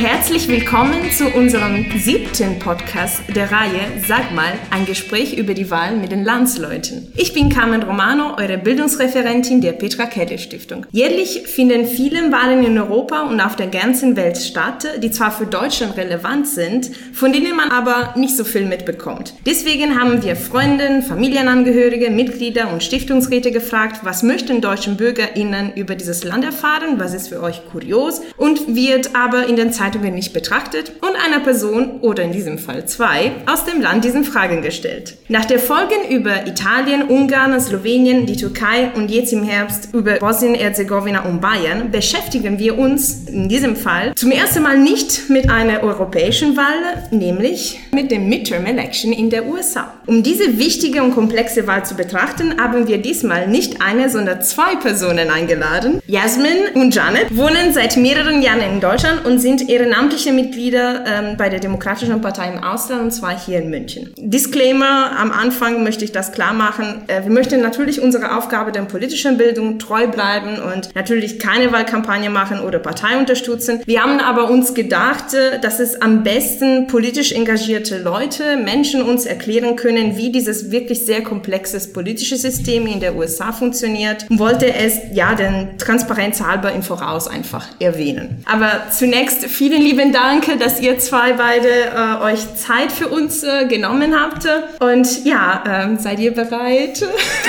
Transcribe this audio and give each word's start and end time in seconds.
Herzlich 0.00 0.48
willkommen 0.48 1.10
zu 1.10 1.28
unserem 1.28 1.84
siebten 1.98 2.58
Podcast 2.58 3.20
der 3.36 3.52
Reihe 3.52 3.82
Sag 4.08 4.32
mal, 4.34 4.54
ein 4.70 4.86
Gespräch 4.86 5.36
über 5.36 5.52
die 5.52 5.70
Wahl 5.70 5.94
mit 5.94 6.10
den 6.10 6.24
Landsleuten. 6.24 7.12
Ich 7.16 7.34
bin 7.34 7.50
Carmen 7.50 7.82
Romano, 7.82 8.34
eure 8.38 8.56
Bildungsreferentin 8.56 9.60
der 9.60 9.72
Petra 9.72 10.06
Kelle 10.06 10.38
Stiftung. 10.38 10.86
Jährlich 10.90 11.42
finden 11.42 11.84
viele 11.84 12.32
Wahlen 12.32 12.64
in 12.64 12.78
Europa 12.78 13.24
und 13.24 13.42
auf 13.42 13.56
der 13.56 13.66
ganzen 13.66 14.16
Welt 14.16 14.38
statt, 14.38 14.86
die 15.02 15.10
zwar 15.10 15.32
für 15.32 15.44
Deutschland 15.44 15.98
relevant 15.98 16.48
sind, 16.48 16.90
von 17.12 17.34
denen 17.34 17.54
man 17.54 17.70
aber 17.70 18.14
nicht 18.16 18.38
so 18.38 18.44
viel 18.44 18.64
mitbekommt. 18.64 19.34
Deswegen 19.44 20.00
haben 20.00 20.22
wir 20.22 20.34
Freunde, 20.34 21.02
Familienangehörige, 21.02 22.08
Mitglieder 22.08 22.72
und 22.72 22.82
Stiftungsräte 22.82 23.50
gefragt, 23.50 24.00
was 24.02 24.22
möchten 24.22 24.62
deutschen 24.62 24.96
BürgerInnen 24.96 25.74
über 25.74 25.94
dieses 25.94 26.24
Land 26.24 26.46
erfahren, 26.46 26.94
was 26.96 27.12
ist 27.12 27.28
für 27.28 27.42
euch 27.42 27.60
kurios 27.70 28.22
und 28.38 28.74
wird 28.74 29.14
aber 29.14 29.46
in 29.46 29.56
den 29.56 29.74
Zeitungen 29.90 30.14
nicht 30.14 30.32
betrachtet 30.32 30.92
und 31.00 31.16
einer 31.16 31.40
Person 31.40 32.00
oder 32.00 32.22
in 32.22 32.30
diesem 32.30 32.58
Fall 32.58 32.86
zwei 32.86 33.32
aus 33.46 33.64
dem 33.64 33.80
Land 33.80 34.04
diesen 34.04 34.22
Fragen 34.22 34.62
gestellt. 34.62 35.16
Nach 35.26 35.44
der 35.44 35.58
Folgen 35.58 36.08
über 36.08 36.46
Italien, 36.46 37.02
Ungarn, 37.08 37.60
Slowenien, 37.60 38.24
die 38.24 38.36
Türkei 38.36 38.92
und 38.94 39.10
jetzt 39.10 39.32
im 39.32 39.42
Herbst 39.42 39.88
über 39.92 40.14
Bosnien-Herzegowina 40.18 41.24
und 41.24 41.40
Bayern 41.40 41.90
beschäftigen 41.90 42.60
wir 42.60 42.78
uns 42.78 43.28
in 43.28 43.48
diesem 43.48 43.74
Fall 43.74 44.14
zum 44.14 44.30
ersten 44.30 44.62
Mal 44.62 44.78
nicht 44.78 45.28
mit 45.28 45.50
einer 45.50 45.82
europäischen 45.82 46.56
Wahl, 46.56 47.08
nämlich 47.10 47.80
mit 47.90 48.12
dem 48.12 48.28
Midterm 48.28 48.66
Election 48.66 49.12
in 49.12 49.28
der 49.28 49.46
USA. 49.46 49.94
Um 50.06 50.22
diese 50.22 50.58
wichtige 50.58 51.02
und 51.02 51.14
komplexe 51.14 51.66
Wahl 51.66 51.84
zu 51.84 51.96
betrachten, 51.96 52.60
haben 52.60 52.86
wir 52.86 52.98
diesmal 52.98 53.48
nicht 53.48 53.82
eine, 53.82 54.08
sondern 54.08 54.42
zwei 54.42 54.76
Personen 54.76 55.30
eingeladen. 55.30 56.00
Jasmin 56.06 56.74
und 56.74 56.94
Janet 56.94 57.36
wohnen 57.36 57.72
seit 57.72 57.96
mehreren 57.96 58.40
Jahren 58.40 58.60
in 58.60 58.80
Deutschland 58.80 59.24
und 59.24 59.40
sind 59.40 59.68
ehrenamtliche 59.80 60.32
Mitglieder 60.32 61.04
ähm, 61.06 61.36
bei 61.36 61.48
der 61.48 61.58
Demokratischen 61.58 62.20
Partei 62.20 62.52
im 62.52 62.62
Ausland 62.62 63.02
und 63.02 63.10
zwar 63.12 63.38
hier 63.38 63.60
in 63.60 63.70
München. 63.70 64.12
Disclaimer, 64.18 65.16
am 65.18 65.32
Anfang 65.32 65.82
möchte 65.82 66.04
ich 66.04 66.12
das 66.12 66.32
klar 66.32 66.52
machen. 66.52 67.02
Äh, 67.06 67.24
wir 67.24 67.30
möchten 67.30 67.60
natürlich 67.60 68.00
unsere 68.00 68.36
Aufgabe 68.36 68.72
der 68.72 68.82
politischen 68.82 69.38
Bildung 69.38 69.78
treu 69.78 70.06
bleiben 70.06 70.58
und 70.58 70.94
natürlich 70.94 71.38
keine 71.38 71.72
Wahlkampagne 71.72 72.30
machen 72.30 72.60
oder 72.60 72.78
Partei 72.78 73.18
unterstützen. 73.18 73.80
Wir 73.86 74.02
haben 74.02 74.20
aber 74.20 74.50
uns 74.50 74.74
gedacht, 74.74 75.32
äh, 75.34 75.58
dass 75.60 75.80
es 75.80 76.02
am 76.02 76.22
besten 76.22 76.86
politisch 76.86 77.32
engagierte 77.32 77.98
Leute, 77.98 78.56
Menschen 78.56 79.02
uns 79.02 79.24
erklären 79.24 79.76
können, 79.76 80.16
wie 80.16 80.30
dieses 80.30 80.70
wirklich 80.70 81.06
sehr 81.06 81.22
komplexes 81.22 81.92
politische 81.92 82.36
System 82.36 82.86
in 82.86 83.00
der 83.00 83.16
USA 83.16 83.52
funktioniert 83.52 84.26
und 84.28 84.38
wollte 84.38 84.74
es 84.74 84.98
ja 85.12 85.34
den 85.34 85.78
Transparenz 85.78 86.42
halber 86.42 86.72
im 86.72 86.82
Voraus 86.82 87.28
einfach 87.28 87.66
erwähnen. 87.78 88.44
Aber 88.44 88.90
zunächst 88.90 89.44
vielen 89.70 89.82
lieben 89.82 90.12
Dank, 90.12 90.58
dass 90.58 90.80
ihr 90.80 90.98
zwei 90.98 91.34
beide 91.34 91.68
äh, 91.68 92.24
euch 92.24 92.56
Zeit 92.56 92.90
für 92.90 93.06
uns 93.06 93.44
äh, 93.44 93.66
genommen 93.68 94.20
habt. 94.20 94.44
Und 94.80 95.24
ja, 95.24 95.62
ähm, 95.64 95.96
seid 95.96 96.18
ihr 96.18 96.34
bereit? 96.34 97.06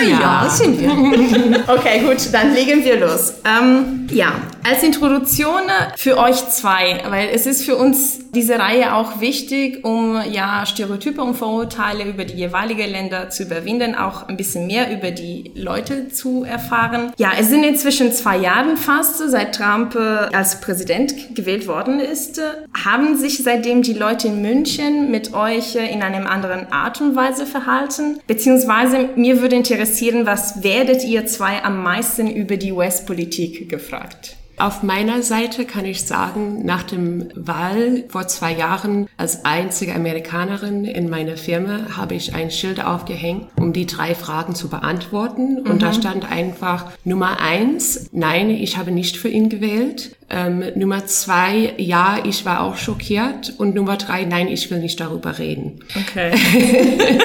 Ja, 0.08 0.44
ja 0.44 0.50
sind 0.50 0.80
wir. 0.80 0.92
okay, 1.68 2.02
gut, 2.02 2.32
dann 2.32 2.54
legen 2.54 2.84
wir 2.84 3.00
los. 3.00 3.34
Ähm, 3.44 4.08
ja, 4.12 4.34
als 4.64 4.84
Introduktion 4.84 5.62
für 5.98 6.18
euch 6.18 6.48
zwei, 6.50 7.02
weil 7.10 7.30
es 7.34 7.48
ist 7.48 7.66
für 7.66 7.76
uns 7.76 8.20
diese 8.34 8.60
Reihe 8.60 8.94
auch 8.94 9.20
wichtig, 9.20 9.84
um 9.84 10.18
ja 10.30 10.66
Stereotype 10.66 11.22
und 11.22 11.36
Vorurteile 11.36 12.06
über 12.06 12.24
die 12.24 12.36
jeweiligen 12.36 12.90
Länder 12.90 13.30
zu 13.30 13.44
überwinden, 13.44 13.96
auch 13.96 14.28
ein 14.28 14.38
bisschen 14.38 14.68
mehr 14.68 14.92
über 14.96 15.12
die 15.12 15.52
Leute 15.56 16.10
zu 16.10 16.44
erfahren. 16.44 17.12
Ja, 17.18 17.32
es 17.40 17.50
sind 17.50 17.64
inzwischen 17.64 18.12
zwei 18.14 18.38
Jahre 18.38 18.78
fast, 18.78 19.18
seit 19.18 19.56
Trump 19.56 19.96
äh, 19.96 20.00
als 20.00 20.62
Präsident 20.62 21.36
gewählt 21.36 21.68
worden 21.68 22.00
ist. 22.12 22.42
Haben 22.74 23.18
sich 23.18 23.38
seitdem 23.44 23.82
die 23.82 23.94
Leute 23.94 24.28
in 24.28 24.42
München 24.42 25.12
mit 25.12 25.34
euch 25.34 25.76
äh, 25.76 25.92
in 25.92 26.02
einem 26.02 26.28
anderen 26.28 26.72
Art 26.72 27.02
und 27.02 27.16
Weise 27.16 27.46
verhalten? 27.46 28.20
Beziehungsweise 28.28 29.10
mir 29.16 29.42
würde 29.42 29.56
interessieren, 29.56 30.26
was 30.26 30.64
werdet 30.64 31.04
ihr 31.04 31.26
zwei 31.26 31.64
am 31.64 31.84
meisten 31.84 32.28
über 32.28 32.58
die 32.58 32.72
US-Politik 32.72 33.70
gefragt? 33.70 34.38
Auf 34.62 34.84
meiner 34.84 35.24
Seite 35.24 35.66
kann 35.66 35.86
ich 35.86 36.04
sagen, 36.04 36.64
nach 36.64 36.84
dem 36.84 37.30
Wahl 37.34 38.04
vor 38.10 38.28
zwei 38.28 38.54
Jahren 38.54 39.08
als 39.18 39.44
einzige 39.44 39.96
Amerikanerin 39.96 40.86
in 40.86 41.10
meiner 41.10 41.36
Firma 41.36 41.98
habe 41.98 42.14
ich 42.14 42.36
ein 42.36 42.52
Schild 42.52 42.80
aufgehängt, 42.80 43.48
um 43.60 43.74
die 43.74 43.88
drei 43.88 44.14
Fragen 44.14 44.54
zu 44.54 44.70
beantworten. 44.70 45.58
Und 45.62 45.74
mhm. 45.74 45.80
da 45.80 45.94
stand 45.94 46.32
einfach 46.32 46.92
Nummer 47.04 47.40
eins, 47.42 48.08
nein, 48.12 48.52
ich 48.52 48.78
habe 48.78 48.92
nicht 48.92 49.18
für 49.18 49.30
ihn 49.30 49.50
gewählt. 49.50 50.16
Ähm, 50.30 50.64
Nummer 50.76 51.08
zwei, 51.08 51.74
ja, 51.78 52.20
ich 52.24 52.46
war 52.46 52.62
auch 52.62 52.78
schockiert. 52.78 53.56
Und 53.58 53.74
Nummer 53.74 53.98
drei, 53.98 54.26
nein, 54.26 54.48
ich 54.48 54.70
will 54.70 54.80
nicht 54.80 55.00
darüber 55.00 55.40
reden. 55.40 55.80
Okay. 55.96 56.34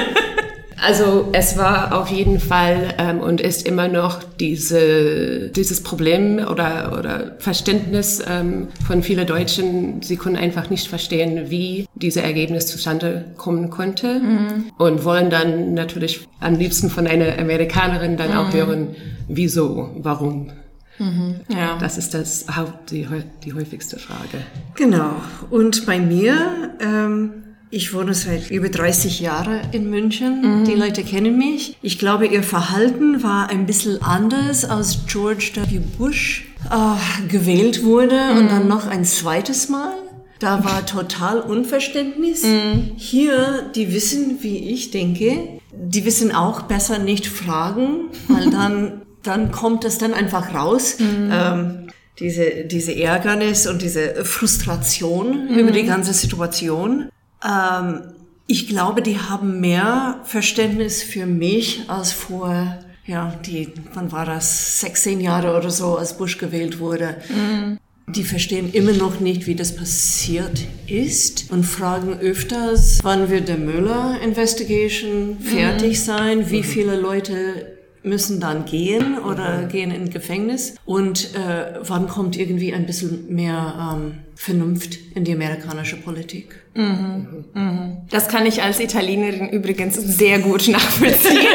Also 0.81 1.29
es 1.33 1.57
war 1.57 1.99
auf 1.99 2.09
jeden 2.09 2.39
Fall 2.39 2.95
ähm, 2.99 3.21
und 3.21 3.41
ist 3.41 3.67
immer 3.67 3.89
noch 3.89 4.23
diese, 4.23 5.49
dieses 5.49 5.83
Problem 5.83 6.39
oder, 6.39 6.97
oder 6.99 7.37
Verständnis 7.39 8.23
ähm, 8.27 8.69
von 8.87 9.03
vielen 9.03 9.27
Deutschen, 9.27 10.03
sie 10.03 10.17
können 10.17 10.37
einfach 10.37 10.69
nicht 10.69 10.89
verstehen, 10.89 11.51
wie 11.51 11.87
dieses 11.95 12.23
Ergebnis 12.23 12.67
zustande 12.67 13.25
kommen 13.37 13.71
konnte 13.71 14.21
mhm. 14.21 14.65
und 14.77 15.05
wollen 15.05 15.31
dann 15.31 15.75
natürlich 15.75 16.27
am 16.41 16.57
liebsten 16.57 16.91
von 16.91 17.07
einer 17.07 17.39
Amerikanerin 17.39 18.17
dann 18.17 18.33
mhm. 18.33 18.37
auch 18.37 18.53
hören, 18.53 18.89
wieso, 19.29 19.91
warum. 19.99 20.53
Mhm. 20.99 21.41
Ja. 21.49 21.79
Das 21.79 21.99
ist 21.99 22.15
das 22.15 22.47
Haupt, 22.55 22.91
die, 22.91 23.07
die 23.45 23.53
häufigste 23.53 23.99
Frage. 23.99 24.39
Genau. 24.77 25.11
Und 25.51 25.87
bei 25.87 25.99
mir 25.99 26.75
ähm, 26.81 27.46
ich 27.71 27.93
wohne 27.93 28.15
seit 28.15 28.51
über 28.51 28.69
30 28.69 29.21
Jahren 29.21 29.61
in 29.73 29.91
München. 29.91 30.61
Mhm. 30.61 30.65
Die 30.65 30.75
Leute 30.75 31.03
kennen 31.03 31.37
mich. 31.37 31.77
Ich 31.83 31.99
glaube, 31.99 32.27
ihr 32.27 32.43
Verhalten 32.43 33.23
war 33.23 33.51
ein 33.51 33.67
bisschen 33.67 34.03
anders, 34.03 34.65
als 34.65 35.01
George 35.07 35.53
W. 35.69 35.81
Bush 35.99 36.47
äh, 36.71 37.29
gewählt 37.29 37.85
wurde 37.85 38.19
mhm. 38.19 38.39
und 38.39 38.51
dann 38.51 38.69
noch 38.69 38.87
ein 38.87 39.05
zweites 39.05 39.69
Mal. 39.69 39.95
Da 40.39 40.65
war 40.65 40.85
total 40.85 41.41
Unverständnis. 41.41 42.45
Mhm. 42.45 42.93
Hier, 42.97 43.71
die 43.75 43.93
wissen, 43.93 44.39
wie 44.43 44.73
ich 44.73 44.91
denke. 44.91 45.61
Die 45.73 46.05
wissen 46.05 46.33
auch 46.33 46.63
besser 46.63 46.99
nicht 46.99 47.27
fragen, 47.27 48.11
weil 48.29 48.51
dann, 48.51 49.03
dann 49.23 49.51
kommt 49.51 49.85
es 49.85 49.99
dann 49.99 50.15
einfach 50.15 50.55
raus. 50.55 50.99
Mhm. 50.99 51.31
Ähm, 51.33 51.87
diese, 52.19 52.65
diese 52.65 52.95
Ärgernis 52.95 53.67
und 53.67 53.83
diese 53.83 54.25
Frustration 54.25 55.49
mhm. 55.49 55.59
über 55.59 55.71
die 55.71 55.85
ganze 55.85 56.13
Situation. 56.13 57.11
Ähm, 57.45 58.03
ich 58.47 58.69
glaube, 58.69 59.03
die 59.03 59.19
haben 59.19 59.61
mehr 59.61 60.21
Verständnis 60.25 61.03
für 61.03 61.27
mich 61.27 61.89
als 61.89 62.13
vor, 62.13 62.79
ja, 63.05 63.35
die, 63.45 63.73
wann 63.93 64.13
war 64.13 64.25
das, 64.25 64.81
16 64.81 65.21
Jahre 65.21 65.57
oder 65.57 65.71
so, 65.71 65.97
als 65.97 66.17
Bush 66.17 66.39
gewählt 66.39 66.79
wurde. 66.79 67.17
Mhm. 67.29 67.79
Die 68.09 68.23
verstehen 68.23 68.73
immer 68.73 68.93
noch 68.93 69.19
nicht, 69.19 69.49
wie 69.49 69.57
das 69.57 69.75
passiert 69.75 70.63
ist 70.87 71.51
und 71.51 71.65
fragen 71.65 72.21
öfters, 72.21 73.01
wann 73.03 73.31
wird 73.31 73.49
der 73.49 73.59
Müller 73.59 74.21
Investigation 74.23 75.39
fertig 75.41 75.99
mhm. 75.99 76.03
sein, 76.03 76.51
wie 76.51 76.59
mhm. 76.59 76.65
viele 76.65 76.97
Leute 77.01 77.77
müssen 78.05 78.39
dann 78.39 78.65
gehen 78.65 79.19
oder 79.19 79.63
mhm. 79.63 79.69
gehen 79.69 79.91
in 79.91 80.11
Gefängnis 80.11 80.77
und 80.85 81.35
äh, 81.35 81.81
wann 81.83 82.07
kommt 82.07 82.39
irgendwie 82.39 82.73
ein 82.73 82.87
bisschen 82.87 83.35
mehr 83.35 83.97
ähm, 83.97 84.19
Vernunft 84.37 84.99
in 85.15 85.25
die 85.25 85.33
amerikanische 85.33 85.97
Politik. 85.97 86.55
Mhm. 86.75 87.45
Mhm. 87.55 87.97
Das 88.11 88.29
kann 88.29 88.45
ich 88.45 88.63
als 88.63 88.81
Italienerin 88.81 89.49
übrigens 89.49 89.97
sehr 89.97 90.39
gut 90.41 90.69
nachvollziehen. 90.69 91.47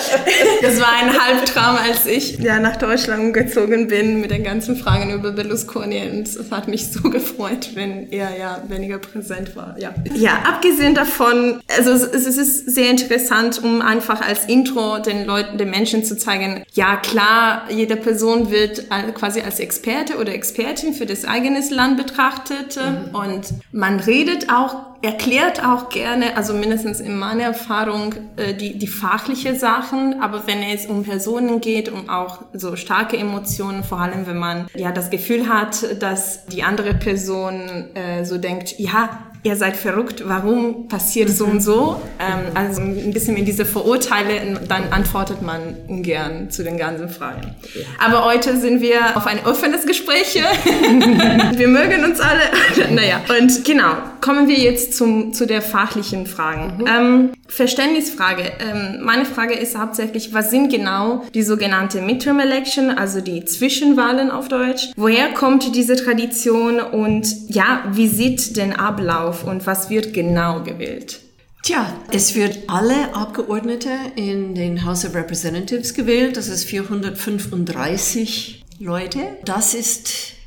das 0.62 0.80
war 0.80 0.92
ein 1.00 1.18
Halbtraum, 1.18 1.76
als 1.76 2.06
ich 2.06 2.38
ja, 2.38 2.58
nach 2.58 2.76
Deutschland 2.76 3.32
gezogen 3.34 3.88
bin 3.88 4.20
mit 4.20 4.30
den 4.30 4.44
ganzen 4.44 4.76
Fragen 4.76 5.12
über 5.12 5.32
Berlusconi 5.32 6.10
und 6.10 6.26
es 6.26 6.50
hat 6.50 6.68
mich 6.68 6.90
so 6.90 7.02
gefreut, 7.10 7.70
wenn 7.74 8.10
er 8.10 8.36
ja 8.36 8.62
weniger 8.68 8.98
präsent 8.98 9.54
war. 9.56 9.76
Ja, 9.78 9.94
ja 10.14 10.42
abgesehen 10.46 10.94
davon, 10.94 11.60
also 11.68 11.90
es, 11.90 12.02
es 12.02 12.36
ist 12.36 12.70
sehr 12.70 12.90
interessant, 12.90 13.62
um 13.62 13.82
einfach 13.82 14.20
als 14.20 14.46
Intro 14.46 14.98
den 14.98 15.26
Leuten, 15.26 15.58
den 15.58 15.70
Menschen 15.70 16.04
zu 16.04 16.16
zeigen, 16.16 16.64
ja 16.72 16.96
klar, 16.96 17.66
jede 17.70 17.96
Person 17.96 18.50
wird 18.50 18.86
quasi 19.14 19.40
als 19.40 19.60
Experte 19.60 20.16
oder 20.16 20.34
Expertin 20.34 20.94
für 20.94 21.06
das 21.06 21.19
eigenes 21.24 21.70
Land 21.70 21.96
betrachtet 21.96 22.76
mhm. 22.76 23.14
und 23.14 23.54
man 23.72 24.00
redet 24.00 24.50
auch 24.52 24.90
erklärt 25.02 25.64
auch 25.64 25.88
gerne, 25.88 26.36
also 26.36 26.52
mindestens 26.52 27.00
in 27.00 27.18
meiner 27.18 27.44
Erfahrung, 27.44 28.14
äh, 28.36 28.54
die, 28.54 28.76
die 28.76 28.86
fachliche 28.86 29.54
Sachen, 29.54 30.20
aber 30.20 30.46
wenn 30.46 30.62
es 30.62 30.86
um 30.86 31.04
Personen 31.04 31.60
geht, 31.60 31.90
um 31.90 32.10
auch 32.10 32.40
so 32.52 32.76
starke 32.76 33.16
Emotionen, 33.16 33.82
vor 33.82 33.98
allem 33.98 34.26
wenn 34.26 34.38
man 34.38 34.66
ja 34.74 34.92
das 34.92 35.08
Gefühl 35.08 35.48
hat, 35.48 36.02
dass 36.02 36.44
die 36.46 36.62
andere 36.62 36.94
Person 36.94 37.94
äh, 37.94 38.24
so 38.24 38.36
denkt, 38.36 38.78
ja, 38.78 39.29
ihr 39.42 39.56
seid 39.56 39.76
verrückt, 39.76 40.22
warum 40.26 40.88
passiert 40.88 41.30
so 41.30 41.46
und 41.46 41.60
so? 41.60 42.00
Ähm, 42.20 42.54
also 42.54 42.82
ein 42.82 43.14
bisschen 43.14 43.34
in 43.38 43.46
diese 43.46 43.64
Verurteile, 43.64 44.60
dann 44.68 44.92
antwortet 44.92 45.40
man 45.40 45.74
ungern 45.88 46.50
zu 46.50 46.62
den 46.62 46.76
ganzen 46.76 47.08
Fragen. 47.08 47.54
Aber 47.98 48.26
heute 48.26 48.58
sind 48.58 48.82
wir 48.82 49.16
auf 49.16 49.26
ein 49.26 49.38
offenes 49.46 49.86
Gespräch. 49.86 50.34
wir 51.54 51.68
mögen 51.68 52.04
uns 52.04 52.20
alle. 52.20 52.42
naja, 52.94 53.22
und 53.40 53.64
genau, 53.64 53.94
kommen 54.20 54.48
wir 54.48 54.58
jetzt 54.58 54.98
zum, 54.98 55.32
zu 55.32 55.46
der 55.46 55.62
fachlichen 55.62 56.26
Fragen. 56.26 56.82
Mhm. 56.82 56.86
Ähm, 56.86 57.30
Verständnisfrage. 57.48 58.52
Ähm, 58.60 59.02
meine 59.02 59.24
Frage 59.24 59.54
ist 59.54 59.76
hauptsächlich, 59.76 60.34
was 60.34 60.50
sind 60.50 60.70
genau 60.70 61.24
die 61.32 61.42
sogenannte 61.42 62.02
Midterm 62.02 62.38
Election, 62.38 62.90
also 62.90 63.22
die 63.22 63.46
Zwischenwahlen 63.46 64.30
auf 64.30 64.48
Deutsch? 64.48 64.90
Woher 64.96 65.28
kommt 65.32 65.74
diese 65.74 65.96
Tradition 65.96 66.80
und 66.80 67.26
ja, 67.48 67.84
wie 67.92 68.08
sieht 68.08 68.58
denn 68.58 68.74
Ablauf 68.74 69.29
und 69.44 69.66
was 69.66 69.90
wird 69.90 70.12
genau 70.12 70.62
gewählt? 70.62 71.20
Tja, 71.62 71.92
es 72.10 72.34
wird 72.34 72.58
alle 72.68 73.14
Abgeordnete 73.14 73.90
in 74.16 74.54
den 74.54 74.84
House 74.84 75.04
of 75.04 75.14
Representatives 75.14 75.94
gewählt. 75.94 76.36
Das 76.36 76.48
ist 76.48 76.64
435 76.64 78.64
Leute. 78.78 79.20
Das 79.44 79.74
ist 79.74 80.40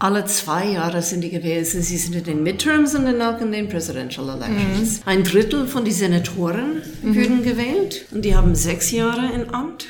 alle 0.00 0.24
zwei 0.24 0.66
Jahre 0.66 1.02
sind 1.02 1.20
die 1.20 1.30
gewählt. 1.30 1.66
Sie 1.66 1.82
sind 1.82 2.14
in 2.14 2.24
den 2.24 2.42
Midterms 2.42 2.94
und 2.94 3.04
dann 3.04 3.20
auch 3.20 3.40
in 3.40 3.52
den 3.52 3.68
Presidential 3.68 4.30
Elections. 4.30 4.98
Mhm. 4.98 5.02
Ein 5.04 5.24
Drittel 5.24 5.66
von 5.66 5.84
den 5.84 5.92
Senatoren 5.92 6.82
mhm. 7.02 7.14
werden 7.14 7.42
gewählt 7.42 8.06
und 8.10 8.24
die 8.24 8.34
haben 8.34 8.54
sechs 8.54 8.90
Jahre 8.90 9.32
in 9.34 9.52
Amt. 9.52 9.86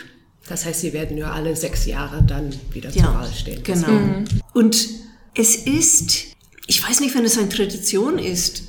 Das 0.49 0.67
heißt, 0.67 0.81
sie 0.81 0.93
werden 0.93 1.17
nur 1.17 1.31
alle 1.31 1.55
sechs 1.55 1.87
Jahre 1.87 2.25
dann 2.25 2.51
wieder 2.73 2.91
ja, 2.91 3.05
zur 3.05 3.15
Wahl 3.15 3.31
stehen. 3.33 3.63
Genau. 3.63 3.89
Mhm. 3.89 4.25
Und 4.53 4.89
es 5.35 5.55
ist, 5.55 6.30
ich 6.71 6.89
weiß 6.89 7.01
nicht, 7.01 7.17
wenn 7.17 7.25
es 7.25 7.37
eine 7.37 7.49
Tradition 7.49 8.17
ist, 8.17 8.63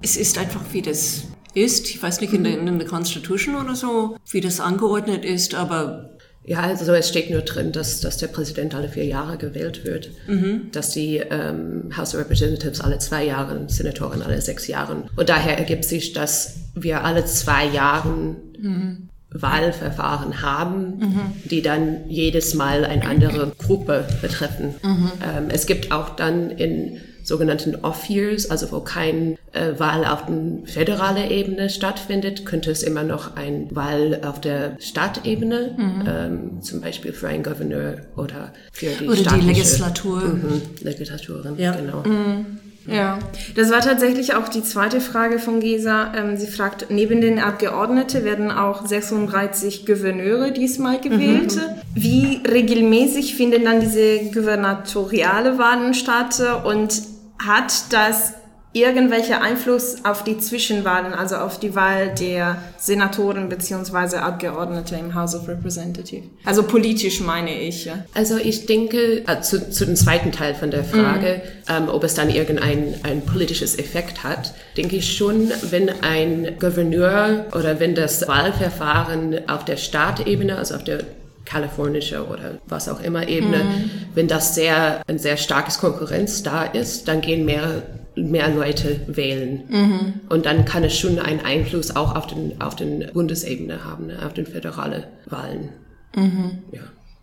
es 0.00 0.16
ist 0.16 0.38
einfach, 0.38 0.62
wie 0.72 0.80
das 0.80 1.24
ist. 1.52 1.90
Ich 1.90 2.02
weiß 2.02 2.22
nicht, 2.22 2.32
in 2.32 2.44
der, 2.44 2.58
in 2.58 2.78
der 2.78 2.88
Constitution 2.88 3.56
oder 3.56 3.76
so, 3.76 4.16
wie 4.30 4.40
das 4.40 4.58
angeordnet 4.58 5.22
ist, 5.22 5.54
aber 5.54 6.16
ja, 6.46 6.60
also 6.60 6.90
es 6.94 7.10
steht 7.10 7.30
nur 7.30 7.42
drin, 7.42 7.70
dass, 7.70 8.00
dass 8.00 8.16
der 8.16 8.28
Präsident 8.28 8.74
alle 8.74 8.88
vier 8.88 9.04
Jahre 9.04 9.36
gewählt 9.36 9.84
wird, 9.84 10.12
mhm. 10.26 10.70
dass 10.72 10.92
die 10.92 11.18
ähm, 11.18 11.90
House 11.94 12.14
of 12.14 12.22
Representatives 12.22 12.80
alle 12.80 12.98
zwei 13.00 13.26
Jahre, 13.26 13.68
Senatoren 13.68 14.22
alle 14.22 14.40
sechs 14.40 14.66
Jahre. 14.66 15.04
Und 15.14 15.28
daher 15.28 15.58
ergibt 15.58 15.84
sich, 15.84 16.14
dass 16.14 16.54
wir 16.74 17.04
alle 17.04 17.26
zwei 17.26 17.66
Jahre 17.66 18.08
mhm. 18.58 19.10
Wahlverfahren 19.30 20.40
haben, 20.40 20.98
mhm. 20.98 21.20
die 21.44 21.60
dann 21.60 22.08
jedes 22.08 22.54
Mal 22.54 22.86
eine 22.86 23.04
andere 23.04 23.52
Gruppe 23.58 24.08
betreffen. 24.22 24.74
Mhm. 24.82 25.12
Ähm, 25.22 25.44
es 25.50 25.66
gibt 25.66 25.92
auch 25.92 26.16
dann 26.16 26.50
in 26.50 26.98
sogenannten 27.22 27.76
Off-Years, 27.76 28.50
also 28.50 28.70
wo 28.72 28.80
kein 28.80 29.38
äh, 29.52 29.78
Wahl 29.78 30.04
auf 30.04 30.26
der 30.26 30.36
föderalen 30.66 31.30
Ebene 31.30 31.70
stattfindet, 31.70 32.44
könnte 32.44 32.70
es 32.70 32.82
immer 32.82 33.02
noch 33.02 33.36
ein 33.36 33.68
Wahl 33.70 34.20
auf 34.24 34.40
der 34.40 34.76
Stadtebene, 34.80 35.74
mhm. 35.76 36.04
ähm, 36.06 36.62
zum 36.62 36.80
Beispiel 36.80 37.12
für 37.12 37.28
einen 37.28 37.42
Gouverneur 37.42 37.96
oder 38.16 38.52
für 38.72 38.86
die, 38.86 39.08
oder 39.08 39.36
die 39.36 39.46
Legislatur. 39.46 40.20
Mhm, 40.20 40.62
Legislaturen, 40.82 41.58
ja. 41.58 41.72
genau. 41.72 42.02
Mhm. 42.02 42.58
Ja, 42.86 43.18
das 43.54 43.70
war 43.70 43.80
tatsächlich 43.80 44.34
auch 44.34 44.48
die 44.48 44.62
zweite 44.62 45.00
Frage 45.00 45.38
von 45.38 45.60
Gesa. 45.60 46.12
Ähm, 46.16 46.36
sie 46.36 46.48
fragt, 46.48 46.86
neben 46.90 47.20
den 47.20 47.38
Abgeordneten 47.38 48.24
werden 48.24 48.50
auch 48.50 48.86
36 48.86 49.86
Gouverneure 49.86 50.50
diesmal 50.50 51.00
gewählt. 51.00 51.54
Mhm. 51.54 51.60
Wie 51.94 52.40
regelmäßig 52.48 53.36
finden 53.36 53.64
dann 53.64 53.80
diese 53.80 54.30
gouvernatoriale 54.32 55.58
Wahlen 55.58 55.94
statt 55.94 56.42
und 56.64 57.11
hat 57.46 57.92
das 57.92 58.34
irgendwelcher 58.74 59.42
Einfluss 59.42 60.04
auf 60.04 60.24
die 60.24 60.38
Zwischenwahlen, 60.38 61.12
also 61.12 61.36
auf 61.36 61.60
die 61.60 61.74
Wahl 61.74 62.14
der 62.14 62.56
Senatoren 62.78 63.48
beziehungsweise 63.50 64.22
Abgeordnete 64.22 64.96
im 64.96 65.14
House 65.14 65.34
of 65.34 65.46
Representatives? 65.46 66.28
Also 66.44 66.62
politisch 66.62 67.20
meine 67.20 67.60
ich. 67.60 67.84
Ja. 67.84 68.04
Also 68.14 68.38
ich 68.38 68.64
denke, 68.64 69.24
äh, 69.26 69.40
zu, 69.42 69.70
zu 69.70 69.84
dem 69.84 69.94
zweiten 69.94 70.32
Teil 70.32 70.54
von 70.54 70.70
der 70.70 70.84
Frage, 70.84 71.42
mhm. 71.68 71.84
ähm, 71.84 71.88
ob 71.90 72.02
es 72.04 72.14
dann 72.14 72.30
irgendein 72.30 72.94
ein 73.02 73.22
politisches 73.26 73.78
Effekt 73.78 74.24
hat, 74.24 74.54
denke 74.76 74.96
ich 74.96 75.16
schon, 75.16 75.52
wenn 75.70 75.90
ein 76.02 76.56
Gouverneur 76.58 77.46
oder 77.54 77.78
wenn 77.78 77.94
das 77.94 78.26
Wahlverfahren 78.26 79.48
auf 79.48 79.66
der 79.66 79.76
Staatsebene, 79.76 80.56
also 80.56 80.76
auf 80.76 80.84
der 80.84 81.04
kalifornische 81.44 82.26
oder 82.26 82.58
was 82.66 82.88
auch 82.88 83.00
immer 83.00 83.28
Ebene, 83.28 83.58
mhm. 83.58 83.90
wenn 84.14 84.28
das 84.28 84.54
sehr, 84.54 85.02
ein 85.06 85.18
sehr 85.18 85.36
starkes 85.36 85.78
Konkurrenz 85.78 86.42
da 86.42 86.64
ist, 86.64 87.08
dann 87.08 87.20
gehen 87.20 87.44
mehr, 87.44 87.82
mehr 88.16 88.48
Leute 88.48 89.00
wählen. 89.06 89.64
Mhm. 89.68 90.14
Und 90.28 90.46
dann 90.46 90.64
kann 90.64 90.84
es 90.84 90.96
schon 90.96 91.18
einen 91.18 91.40
Einfluss 91.40 91.94
auch 91.94 92.14
auf 92.14 92.26
den, 92.26 92.60
auf 92.60 92.76
den 92.76 93.10
Bundesebene 93.12 93.84
haben, 93.84 94.06
ne, 94.06 94.18
auf 94.24 94.34
den 94.34 94.46
föderale 94.46 95.08
Wahlen. 95.26 95.70
Mhm. 96.14 96.58
Ja. 96.72 96.82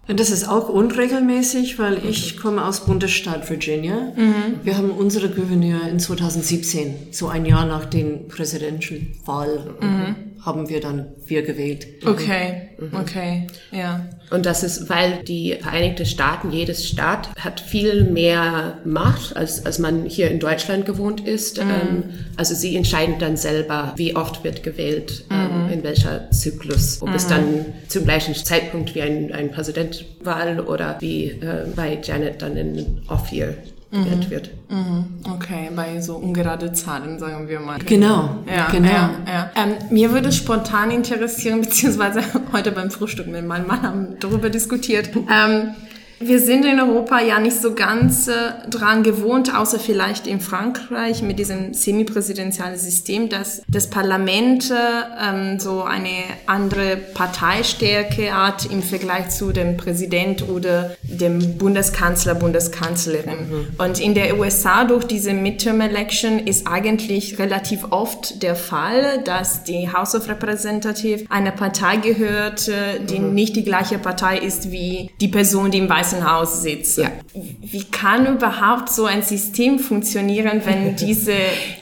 Und 0.09 0.19
das 0.19 0.31
ist 0.31 0.49
auch 0.49 0.69
unregelmäßig, 0.69 1.77
weil 1.77 2.03
ich 2.03 2.37
komme 2.37 2.65
aus 2.65 2.85
Bundesstaat 2.85 3.47
Virginia. 3.47 4.11
Mhm. 4.15 4.55
Wir 4.63 4.75
haben 4.75 4.89
unsere 4.89 5.29
Gouverneur 5.29 5.87
in 5.87 5.99
2017, 5.99 7.09
so 7.11 7.27
ein 7.27 7.45
Jahr 7.45 7.67
nach 7.67 7.85
den 7.85 8.27
Präsidentschaftswahl, 8.27 9.75
mhm. 9.79 10.15
Haben 10.41 10.69
wir 10.69 10.79
dann 10.79 11.07
wir 11.25 11.41
gewählt. 11.43 11.87
Okay, 12.05 12.69
mhm. 12.79 12.95
okay, 12.95 13.47
ja. 13.71 14.07
Und 14.31 14.45
das 14.45 14.63
ist, 14.63 14.89
weil 14.89 15.23
die 15.23 15.55
Vereinigten 15.59 16.05
Staaten, 16.05 16.51
jedes 16.51 16.87
Staat 16.87 17.29
hat 17.35 17.59
viel 17.59 18.03
mehr 18.03 18.77
Macht, 18.85 19.35
als, 19.35 19.65
als 19.65 19.79
man 19.79 20.05
hier 20.05 20.29
in 20.29 20.39
Deutschland 20.39 20.85
gewohnt 20.85 21.25
ist. 21.25 21.63
Mhm. 21.63 21.69
Ähm, 21.69 22.03
also 22.37 22.55
sie 22.55 22.75
entscheiden 22.75 23.15
dann 23.19 23.37
selber, 23.37 23.93
wie 23.95 24.15
oft 24.15 24.43
wird 24.43 24.63
gewählt, 24.63 25.25
ähm, 25.31 25.65
mhm. 25.65 25.71
in 25.71 25.83
welcher 25.83 26.29
Zyklus. 26.31 27.01
Ob 27.01 27.13
es 27.13 27.25
mhm. 27.25 27.29
dann 27.29 27.65
zum 27.87 28.05
gleichen 28.05 28.35
Zeitpunkt 28.35 28.95
wie 28.95 29.01
ein, 29.01 29.31
ein 29.33 29.51
Präsidentwahl 29.51 30.59
oder 30.59 30.97
wie 30.99 31.25
äh, 31.25 31.65
bei 31.75 31.99
Janet 32.01 32.41
dann 32.41 32.55
in 32.55 33.01
Off-Year 33.07 33.55
gewählt 33.91 34.25
mhm. 34.25 34.29
wird. 34.29 34.51
Mhm. 34.69 35.05
Okay, 35.33 35.71
bei 35.75 35.99
so 35.99 36.17
ungerade 36.17 36.73
Zahlen, 36.73 37.17
sagen 37.17 37.47
wir 37.47 37.59
mal. 37.59 37.79
Genau, 37.79 38.37
ja, 38.47 38.67
genau. 38.69 38.89
Ja, 38.89 39.11
ja. 39.27 39.51
Ähm, 39.55 39.75
mir 39.89 40.11
würde 40.11 40.31
spontan 40.31 40.91
interessieren, 40.91 41.61
beziehungsweise 41.61 42.21
heute 42.53 42.71
beim 42.71 42.91
Frühstück 42.91 43.27
mit 43.27 43.45
meinem 43.45 43.67
Mann 43.67 43.81
haben 43.81 44.07
darüber 44.19 44.49
diskutiert. 44.49 45.09
Ähm, 45.15 45.75
wir 46.19 46.39
sind 46.39 46.65
in 46.65 46.79
Europa 46.79 47.21
ja 47.21 47.39
nicht 47.39 47.61
so 47.61 47.73
ganz 47.73 48.27
äh, 48.27 48.33
dran 48.69 49.03
gewohnt, 49.03 49.55
außer 49.55 49.79
vielleicht 49.79 50.27
in 50.27 50.41
Frankreich 50.41 51.21
mit 51.21 51.39
diesem 51.39 51.73
semipräsidentialen 51.73 52.77
System, 52.77 53.29
dass 53.29 53.61
das 53.67 53.89
Parlament 53.89 54.71
ähm, 54.71 55.59
so 55.59 55.83
eine 55.83 56.09
andere 56.45 56.97
Parteistärke 56.97 58.33
hat 58.33 58.65
im 58.65 58.83
Vergleich 58.83 59.29
zu 59.29 59.51
dem 59.51 59.77
Präsident 59.77 60.47
oder 60.49 60.91
dem 61.03 61.57
Bundeskanzler, 61.57 62.35
Bundeskanzlerin. 62.35 63.49
Mhm. 63.49 63.67
Und 63.77 63.99
in 63.99 64.13
der 64.13 64.37
USA 64.37 64.83
durch 64.83 65.05
diese 65.05 65.33
Midterm 65.33 65.81
Election 65.81 66.39
ist 66.39 66.67
eigentlich 66.67 67.39
relativ 67.39 67.85
oft 67.91 68.43
der 68.43 68.55
Fall, 68.55 69.21
dass 69.23 69.63
die 69.63 69.91
House 69.91 70.15
of 70.15 70.27
Representatives 70.27 71.29
einer 71.29 71.51
Partei 71.51 71.97
gehört, 71.97 72.67
äh, 72.67 72.99
die 72.99 73.19
mhm. 73.19 73.33
nicht 73.33 73.55
die 73.55 73.63
gleiche 73.63 73.97
Partei 73.97 74.37
ist 74.37 74.71
wie 74.71 75.11
die 75.21 75.29
Person, 75.29 75.71
die 75.71 75.77
im 75.77 75.89
Weißen 75.89 76.08
Weißen 76.09 76.31
Haus 76.31 76.61
sitze. 76.61 77.03
Ja. 77.03 77.11
Wie 77.33 77.83
kann 77.83 78.25
überhaupt 78.25 78.89
so 78.89 79.05
ein 79.05 79.21
System 79.21 79.79
funktionieren, 79.79 80.61
wenn 80.65 80.95
diese 81.07 81.33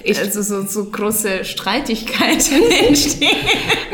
also 0.07 0.41
so, 0.41 0.65
so 0.65 0.85
große 0.85 1.45
Streitigkeiten 1.45 2.61
entstehen? 2.87 3.37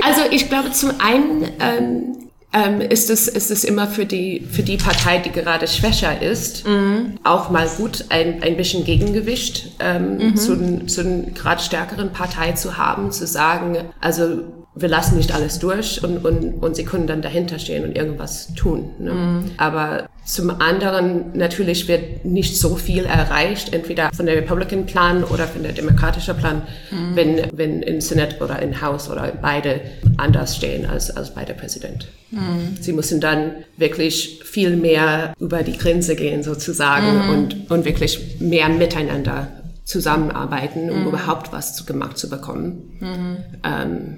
Also 0.03 0.21
ich 0.31 0.49
glaube 0.49 0.71
zum 0.71 0.91
einen 0.99 1.43
ähm, 1.59 2.17
ähm, 2.53 2.81
ist, 2.81 3.09
es, 3.09 3.27
ist 3.27 3.49
es 3.49 3.63
immer 3.63 3.87
für 3.87 4.05
die, 4.05 4.45
für 4.51 4.61
die 4.61 4.77
Partei, 4.77 5.17
die 5.17 5.31
gerade 5.31 5.67
schwächer 5.67 6.21
ist, 6.21 6.67
mhm. 6.67 7.17
auch 7.23 7.49
mal 7.49 7.67
gut, 7.77 8.05
ein, 8.09 8.43
ein 8.43 8.55
bisschen 8.57 8.85
Gegengewicht 8.85 9.71
ähm, 9.79 10.17
mhm. 10.17 10.35
zu, 10.35 10.85
zu 10.85 11.01
einer 11.01 11.23
gerade 11.31 11.63
stärkeren 11.63 12.13
Partei 12.13 12.51
zu 12.51 12.77
haben, 12.77 13.11
zu 13.11 13.25
sagen, 13.25 13.77
also 13.99 14.43
wir 14.75 14.89
lassen 14.89 15.17
nicht 15.17 15.33
alles 15.33 15.59
durch 15.59 16.03
und, 16.03 16.25
und, 16.25 16.61
und 16.63 16.75
sie 16.75 16.85
können 16.85 17.07
dann 17.07 17.21
dahinter 17.21 17.59
stehen 17.59 17.83
und 17.85 17.95
irgendwas 17.95 18.53
tun. 18.55 18.91
Ne? 18.99 19.13
Mhm. 19.13 19.51
Aber 19.57 20.07
zum 20.25 20.61
anderen 20.61 21.37
natürlich 21.37 21.87
wird 21.87 22.23
nicht 22.23 22.57
so 22.57 22.75
viel 22.75 23.05
erreicht, 23.05 23.73
entweder 23.73 24.09
von 24.13 24.25
der 24.25 24.37
Republican 24.37 24.85
Plan 24.85 25.23
oder 25.23 25.47
von 25.47 25.63
der 25.63 25.73
demokratischen 25.73 26.37
Plan, 26.37 26.61
mhm. 26.91 27.15
wenn, 27.15 27.41
wenn 27.53 27.81
in 27.81 27.99
Senat 27.99 28.39
oder 28.41 28.61
in 28.61 28.81
House 28.81 29.09
oder 29.09 29.33
beide 29.41 29.81
anders 30.17 30.55
stehen 30.55 30.85
als, 30.85 31.11
als 31.11 31.33
bei 31.33 31.43
der 31.43 31.55
Präsident. 31.55 32.07
Mhm. 32.31 32.77
Sie 32.79 32.93
müssen 32.93 33.19
dann 33.19 33.51
wirklich 33.75 34.41
viel 34.45 34.77
mehr 34.77 35.33
über 35.39 35.61
die 35.63 35.77
Grenze 35.77 36.15
gehen 36.15 36.41
sozusagen 36.41 37.25
mhm. 37.25 37.29
und, 37.29 37.71
und 37.71 37.85
wirklich 37.85 38.39
mehr 38.39 38.69
miteinander 38.69 39.47
zusammenarbeiten, 39.83 40.89
um 40.89 41.01
mhm. 41.01 41.07
überhaupt 41.07 41.51
was 41.51 41.85
gemacht 41.85 42.17
zu 42.17 42.29
bekommen. 42.29 42.97
Mhm. 42.99 43.37
Ähm, 43.63 44.17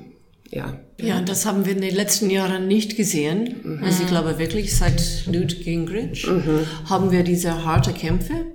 ja. 0.51 0.79
Ja, 1.01 1.19
das 1.21 1.45
haben 1.45 1.65
wir 1.65 1.73
in 1.73 1.81
den 1.81 1.93
letzten 1.93 2.29
Jahren 2.29 2.67
nicht 2.67 2.95
gesehen. 2.95 3.55
Mhm. 3.63 3.83
Also 3.83 4.03
ich 4.03 4.09
glaube 4.09 4.39
wirklich, 4.39 4.75
seit 4.75 5.25
Newt 5.29 5.61
Gingrich 5.61 6.25
mhm. 6.25 6.61
haben 6.89 7.11
wir 7.11 7.23
diese 7.23 7.65
harte 7.65 7.91
Kämpfe 7.91 8.45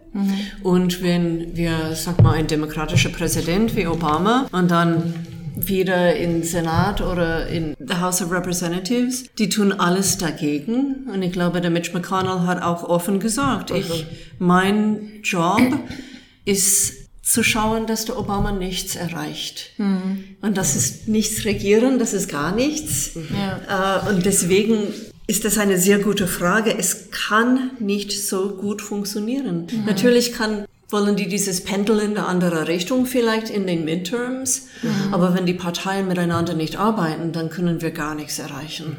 Und 0.63 1.03
wenn 1.03 1.57
wir, 1.57 1.95
sag 1.95 2.23
mal, 2.23 2.35
ein 2.35 2.47
demokratischer 2.47 3.11
Präsident 3.11 3.77
wie 3.77 3.87
Obama 3.87 4.49
und 4.53 4.71
dann 4.71 5.15
wieder 5.55 6.17
im 6.17 6.43
Senat 6.43 7.01
oder 7.01 7.47
in 7.49 7.77
the 7.79 7.97
House 7.97 8.23
of 8.23 8.33
Representatives, 8.33 9.27
die 9.39 9.49
tun 9.49 9.73
alles 9.73 10.19
dagegen. 10.19 11.09
Und 11.13 11.23
ich 11.23 11.33
glaube, 11.33 11.61
der 11.61 11.71
Mitch 11.71 11.93
McConnell 11.93 12.47
hat 12.47 12.63
auch 12.63 12.83
offen 12.83 13.21
gesagt, 13.21 13.71
ich, 13.71 14.07
mein 14.39 15.21
Job 15.23 15.61
ist 16.45 17.00
zu 17.31 17.43
schauen, 17.43 17.87
dass 17.87 18.05
der 18.07 18.19
Obama 18.19 18.53
nichts 18.53 18.97
erreicht. 18.97 19.71
Und 19.79 20.57
das 20.57 20.75
ist 20.77 21.09
nichts 21.09 21.45
regieren, 21.45 21.99
das 21.99 22.13
ist 22.13 22.29
gar 22.29 22.55
nichts. 22.55 23.13
Äh, 23.17 24.09
Und 24.11 24.27
deswegen 24.27 24.79
ist 25.27 25.45
das 25.45 25.57
eine 25.59 25.79
sehr 25.79 26.01
gute 26.01 26.27
Frage. 26.27 26.77
Es 26.77 27.11
kann 27.13 27.71
nicht 27.79 28.11
so 28.13 28.49
gut 28.57 28.83
funktionieren. 28.83 29.67
Natürlich 29.87 30.33
kann 30.33 30.65
wollen 30.93 31.15
die 31.15 31.29
dieses 31.29 31.63
Pendel 31.63 32.01
in 32.01 32.17
eine 32.17 32.27
andere 32.27 32.67
Richtung 32.67 33.07
vielleicht 33.07 33.49
in 33.49 33.65
den 33.65 33.85
Midterms, 33.85 34.67
aber 35.13 35.35
wenn 35.37 35.47
die 35.47 35.55
Parteien 35.55 36.09
miteinander 36.09 36.55
nicht 36.55 36.77
arbeiten, 36.77 37.31
dann 37.31 37.49
können 37.49 37.81
wir 37.81 37.93
gar 37.93 38.17
nichts 38.17 38.41
erreichen. 38.41 38.97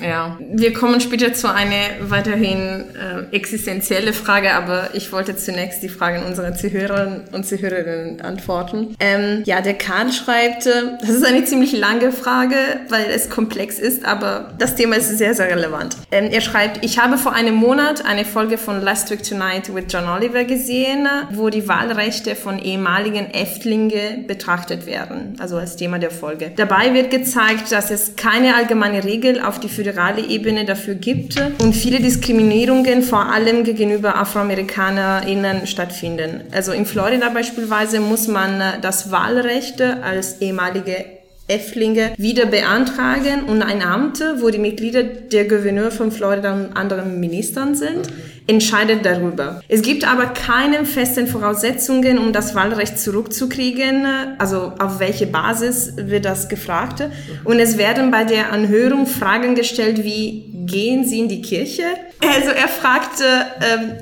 Ja, 0.00 0.38
wir 0.40 0.72
kommen 0.72 1.00
später 1.00 1.32
zu 1.32 1.52
einer 1.52 2.10
weiterhin 2.10 2.84
äh, 2.94 3.34
existenzielle 3.34 4.12
Frage, 4.12 4.52
aber 4.54 4.90
ich 4.94 5.12
wollte 5.12 5.36
zunächst 5.36 5.82
die 5.82 5.88
Fragen 5.88 6.24
unserer 6.24 6.54
Zuhörer 6.54 7.22
und 7.32 7.46
Zuhörerinnen 7.46 8.20
antworten. 8.20 8.94
Ähm, 9.00 9.42
ja, 9.44 9.60
der 9.60 9.74
Karl 9.74 10.12
schreibt, 10.12 10.66
äh, 10.66 10.70
das 11.00 11.10
ist 11.10 11.24
eine 11.24 11.44
ziemlich 11.44 11.72
lange 11.72 12.12
Frage, 12.12 12.56
weil 12.88 13.06
es 13.10 13.30
komplex 13.30 13.78
ist, 13.78 14.04
aber 14.04 14.52
das 14.58 14.74
Thema 14.76 14.96
ist 14.96 15.16
sehr, 15.18 15.34
sehr 15.34 15.48
relevant. 15.48 15.96
Ähm, 16.10 16.30
er 16.30 16.40
schreibt, 16.40 16.84
ich 16.84 16.98
habe 16.98 17.18
vor 17.18 17.34
einem 17.34 17.54
Monat 17.54 18.04
eine 18.04 18.24
Folge 18.24 18.58
von 18.58 18.80
Last 18.82 19.10
Week 19.10 19.22
Tonight 19.22 19.74
with 19.74 19.84
John 19.88 20.08
Oliver 20.08 20.44
gesehen, 20.44 21.08
wo 21.32 21.50
die 21.50 21.66
Wahlrechte 21.68 22.36
von 22.36 22.58
ehemaligen 22.58 23.26
Häftlinge 23.26 24.24
betrachtet 24.26 24.86
werden, 24.86 25.36
also 25.38 25.56
als 25.56 25.76
Thema 25.76 25.98
der 25.98 26.10
Folge. 26.10 26.52
Dabei 26.56 26.94
wird 26.94 27.10
gezeigt, 27.10 27.72
dass 27.72 27.90
es 27.90 28.16
keine 28.16 28.54
allgemeine 28.54 29.04
Regel 29.04 29.42
auf 29.42 29.58
die 29.60 29.68
föderale 29.88 30.26
Ebene 30.26 30.66
dafür 30.66 30.94
gibt 30.94 31.40
und 31.62 31.74
viele 31.74 31.98
Diskriminierungen 32.00 33.02
vor 33.02 33.32
allem 33.32 33.64
gegenüber 33.64 34.16
AfroamerikanerInnen 34.18 35.66
stattfinden. 35.66 36.42
Also 36.52 36.72
in 36.72 36.84
Florida 36.84 37.30
beispielsweise 37.30 38.00
muss 38.00 38.28
man 38.28 38.62
das 38.82 39.10
Wahlrecht 39.10 39.80
als 39.80 40.42
ehemalige 40.42 41.17
Häftlinge 41.48 42.12
wieder 42.18 42.46
beantragen 42.46 43.44
und 43.44 43.62
ein 43.62 43.82
Amt, 43.82 44.22
wo 44.40 44.50
die 44.50 44.58
Mitglieder 44.58 45.02
der 45.02 45.46
Gouverneur 45.46 45.90
von 45.90 46.12
Florida 46.12 46.52
und 46.52 46.76
anderen 46.76 47.20
Ministern 47.20 47.74
sind, 47.74 48.08
entscheidet 48.46 49.04
darüber. 49.04 49.60
Es 49.68 49.82
gibt 49.82 50.06
aber 50.06 50.26
keine 50.26 50.84
festen 50.84 51.26
Voraussetzungen, 51.26 52.18
um 52.18 52.32
das 52.32 52.54
Wahlrecht 52.54 52.98
zurückzukriegen. 52.98 54.06
Also 54.38 54.72
auf 54.78 55.00
welche 55.00 55.26
Basis 55.26 55.94
wird 55.96 56.24
das 56.24 56.48
gefragt? 56.48 57.02
Und 57.44 57.58
es 57.58 57.78
werden 57.78 58.10
bei 58.10 58.24
der 58.24 58.52
Anhörung 58.52 59.06
Fragen 59.06 59.54
gestellt 59.54 60.04
wie, 60.04 60.44
gehen 60.66 61.04
Sie 61.06 61.20
in 61.20 61.28
die 61.28 61.42
Kirche? 61.42 61.84
Also 62.20 62.50
er 62.50 62.68
fragte, 62.68 63.24
ähm, 63.60 63.92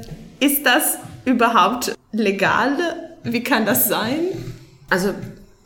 ist 0.40 0.66
das 0.66 0.98
überhaupt 1.24 1.94
legal? 2.12 2.76
Wie 3.22 3.42
kann 3.42 3.66
das 3.66 3.88
sein? 3.88 4.18
Also 4.90 5.14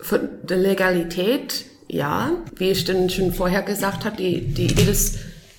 von 0.01 0.21
der 0.43 0.57
Legalität, 0.57 1.67
ja, 1.93 2.33
wie 2.57 2.71
ich 2.71 2.85
dann 2.85 3.11
schon 3.11 3.33
vorher 3.33 3.63
gesagt 3.63 4.05
habe, 4.05 4.17
die, 4.17 4.41
die, 4.43 4.69
jedes 4.69 5.19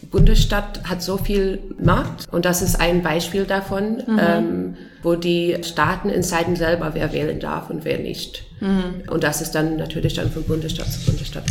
Bundesstaat 0.09 0.83
hat 0.83 1.01
so 1.01 1.17
viel 1.17 1.59
Macht 1.79 2.27
und 2.31 2.45
das 2.45 2.61
ist 2.61 2.79
ein 2.79 3.01
Beispiel 3.01 3.45
davon, 3.45 4.03
ähm, 4.19 4.75
wo 5.03 5.15
die 5.15 5.57
Staaten 5.63 6.09
entscheiden 6.09 6.55
selber, 6.55 6.91
wer 6.93 7.13
wählen 7.13 7.39
darf 7.39 7.69
und 7.69 7.85
wer 7.85 7.99
nicht. 7.99 8.43
Und 9.09 9.23
das 9.23 9.41
ist 9.41 9.51
dann 9.51 9.77
natürlich 9.77 10.13
dann 10.13 10.31
von 10.31 10.43
Bundesstaat 10.43 10.91
zu 10.91 11.05
Bundesstaat 11.05 11.45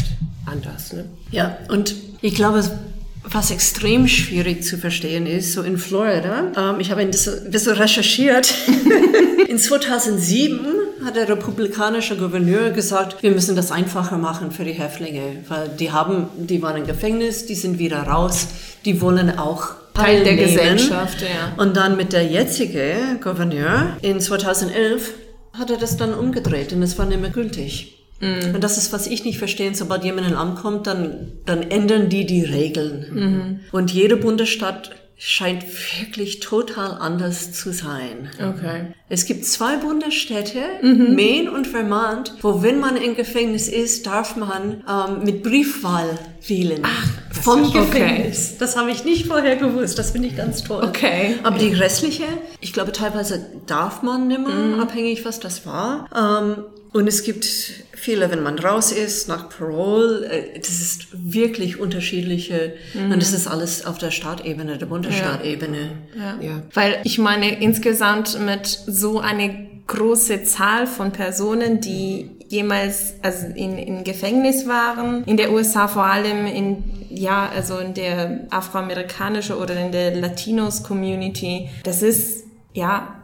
anders. 0.46 0.92
Ne? 0.92 1.06
Ja, 1.32 1.58
und 1.68 1.94
ich 2.20 2.34
glaube, 2.34 2.62
was 3.24 3.50
extrem 3.50 4.08
schwierig 4.08 4.62
zu 4.62 4.78
verstehen 4.78 5.26
ist, 5.26 5.52
so 5.52 5.62
in 5.62 5.78
Florida, 5.78 6.52
ähm, 6.56 6.80
ich 6.80 6.90
habe 6.90 7.00
ein 7.00 7.10
bisschen 7.10 7.74
recherchiert, 7.74 8.54
in 9.48 9.58
2007 9.58 10.60
hat 11.04 11.16
der 11.16 11.28
republikanische 11.28 12.16
Gouverneur 12.16 12.70
gesagt, 12.70 13.22
wir 13.22 13.30
müssen 13.30 13.56
das 13.56 13.72
einfacher 13.72 14.18
machen 14.18 14.50
für 14.50 14.64
die 14.64 14.72
Häftlinge, 14.72 15.44
weil 15.48 15.68
die 15.68 15.90
haben, 15.90 16.28
die 16.36 16.62
waren 16.62 16.76
im 16.76 16.86
Gefängnis, 16.86 17.46
die 17.46 17.54
sind 17.54 17.78
wieder 17.78 18.02
raus, 18.02 18.48
die 18.84 19.00
wollen 19.00 19.38
auch 19.38 19.70
Teil 19.94 20.24
der. 20.24 20.36
Gesellschaft, 20.36 21.22
ja. 21.22 21.62
Und 21.62 21.76
dann 21.76 21.96
mit 21.96 22.12
der 22.12 22.24
jetzige 22.24 23.18
Gouverneur 23.22 23.96
in 24.02 24.20
2011 24.20 25.12
hat 25.52 25.70
er 25.70 25.76
das 25.76 25.96
dann 25.96 26.14
umgedreht 26.14 26.72
und 26.72 26.82
es 26.82 26.98
war 26.98 27.06
nicht 27.06 27.20
mehr 27.20 27.30
gültig. 27.30 27.96
Und 28.22 28.62
das 28.62 28.76
ist, 28.76 28.92
was 28.92 29.06
ich 29.06 29.24
nicht 29.24 29.38
verstehe. 29.38 29.74
Sobald 29.74 30.04
jemand 30.04 30.28
in 30.28 30.34
Amt 30.34 30.60
kommt, 30.60 30.86
dann, 30.86 31.32
dann 31.46 31.62
ändern 31.62 32.10
die 32.10 32.26
die 32.26 32.42
Regeln. 32.42 33.60
Und 33.72 33.90
jede 33.92 34.16
Bundesstaat 34.18 34.90
scheint 35.22 35.64
wirklich 36.00 36.40
total 36.40 36.92
anders 36.98 37.52
zu 37.52 37.74
sein. 37.74 38.30
Okay. 38.38 38.86
Es 39.10 39.26
gibt 39.26 39.44
zwei 39.44 39.76
Bundesstädte, 39.76 40.60
Maine 40.82 41.50
und 41.52 41.66
Vermont, 41.66 42.34
wo 42.40 42.62
wenn 42.62 42.80
man 42.80 42.96
im 42.96 43.14
Gefängnis 43.16 43.68
ist, 43.68 44.06
darf 44.06 44.36
man 44.36 44.82
ähm, 44.88 45.22
mit 45.24 45.42
Briefwahl 45.42 46.18
wählen. 46.48 46.82
vom 47.42 47.64
ist 47.64 47.74
ja- 47.74 47.82
okay. 47.82 47.98
Gefängnis. 48.00 48.56
Das 48.58 48.76
habe 48.78 48.90
ich 48.92 49.04
nicht 49.04 49.26
vorher 49.26 49.56
gewusst. 49.56 49.98
Das 49.98 50.12
finde 50.12 50.28
ich 50.28 50.36
ganz 50.38 50.64
toll. 50.64 50.82
Okay. 50.84 51.34
Aber 51.42 51.58
die 51.58 51.68
restliche, 51.74 52.24
ich 52.62 52.72
glaube 52.72 52.92
teilweise 52.92 53.44
darf 53.66 54.02
man 54.02 54.26
nimmer, 54.26 54.80
abhängig 54.80 55.26
was 55.26 55.38
das 55.38 55.66
war. 55.66 56.08
Ähm, 56.16 56.64
und 56.92 57.06
es 57.06 57.22
gibt 57.24 57.46
viele, 57.92 58.30
wenn 58.30 58.42
man 58.42 58.58
raus 58.58 58.92
ist, 58.92 59.28
nach 59.28 59.48
Parole, 59.48 60.26
äh, 60.26 60.58
das 60.58 60.80
ist 60.80 61.08
wirklich 61.12 61.78
unterschiedliche, 61.78 62.74
und 62.94 63.20
das 63.20 63.32
ist 63.32 63.46
alles 63.46 63.84
auf 63.86 63.98
der 63.98 64.10
Stadtebene, 64.10 64.78
der 64.78 64.86
Bundesstaatebene. 64.86 65.92
Ja. 66.40 66.62
Weil 66.74 67.00
ich 67.04 67.18
meine, 67.18 67.60
insgesamt 67.60 68.38
mit 68.40 68.66
so 68.66 69.20
eine 69.20 69.68
große 69.86 70.44
Zahl 70.44 70.86
von 70.86 71.12
Personen, 71.12 71.80
die 71.80 72.30
jemals 72.48 73.14
also 73.22 73.46
in, 73.54 73.76
in 73.78 74.04
Gefängnis 74.04 74.66
waren, 74.66 75.24
in 75.24 75.36
der 75.36 75.52
USA 75.52 75.88
vor 75.88 76.04
allem 76.04 76.46
in, 76.46 76.84
ja, 77.10 77.48
also 77.54 77.78
in 77.78 77.94
der 77.94 78.46
afroamerikanische 78.50 79.56
oder 79.56 79.76
in 79.76 79.92
der 79.92 80.14
Latinos-Community, 80.16 81.70
das 81.84 82.02
ist, 82.02 82.44
ja, 82.72 83.19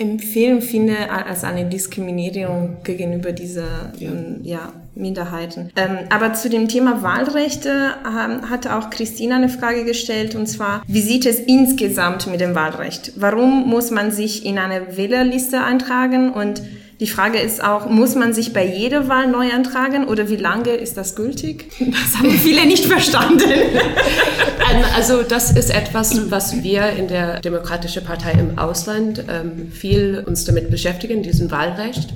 empfehlen 0.00 0.62
finde 0.62 1.10
als 1.10 1.44
eine 1.44 1.66
Diskriminierung 1.66 2.78
gegenüber 2.82 3.32
dieser 3.32 3.92
ja. 3.98 4.10
ja 4.42 4.72
Minderheiten. 4.94 5.70
Ähm, 5.76 5.98
aber 6.10 6.34
zu 6.34 6.48
dem 6.48 6.68
Thema 6.68 7.02
Wahlrechte 7.02 7.94
ähm, 8.04 8.50
hatte 8.50 8.76
auch 8.76 8.90
Christina 8.90 9.36
eine 9.36 9.48
Frage 9.48 9.84
gestellt 9.84 10.34
und 10.34 10.46
zwar, 10.46 10.82
wie 10.86 11.00
sieht 11.00 11.26
es 11.26 11.38
insgesamt 11.38 12.26
mit 12.26 12.40
dem 12.40 12.54
Wahlrecht? 12.54 13.12
Warum 13.16 13.68
muss 13.68 13.90
man 13.90 14.10
sich 14.10 14.44
in 14.44 14.58
eine 14.58 14.96
Wählerliste 14.96 15.62
eintragen 15.62 16.32
und 16.32 16.62
die 17.00 17.06
Frage 17.06 17.38
ist 17.38 17.64
auch, 17.64 17.88
muss 17.88 18.14
man 18.14 18.34
sich 18.34 18.52
bei 18.52 18.64
jeder 18.64 19.08
Wahl 19.08 19.26
neu 19.28 19.50
antragen 19.52 20.06
oder 20.06 20.28
wie 20.28 20.36
lange 20.36 20.70
ist 20.70 20.96
das 20.96 21.16
gültig? 21.16 21.70
Das 21.80 22.18
haben 22.18 22.30
viele 22.30 22.66
nicht 22.66 22.84
verstanden. 22.86 23.50
Ähm, 23.50 24.84
Also 24.94 25.22
das 25.22 25.50
ist 25.50 25.70
etwas, 25.74 26.30
was 26.30 26.62
wir 26.62 26.90
in 26.90 27.08
der 27.08 27.40
Demokratischen 27.40 28.04
Partei 28.04 28.32
im 28.32 28.58
Ausland 28.58 29.24
ähm, 29.28 29.72
viel 29.72 30.22
uns 30.26 30.44
damit 30.44 30.70
beschäftigen, 30.70 31.22
diesem 31.22 31.50
Wahlrecht. 31.50 32.10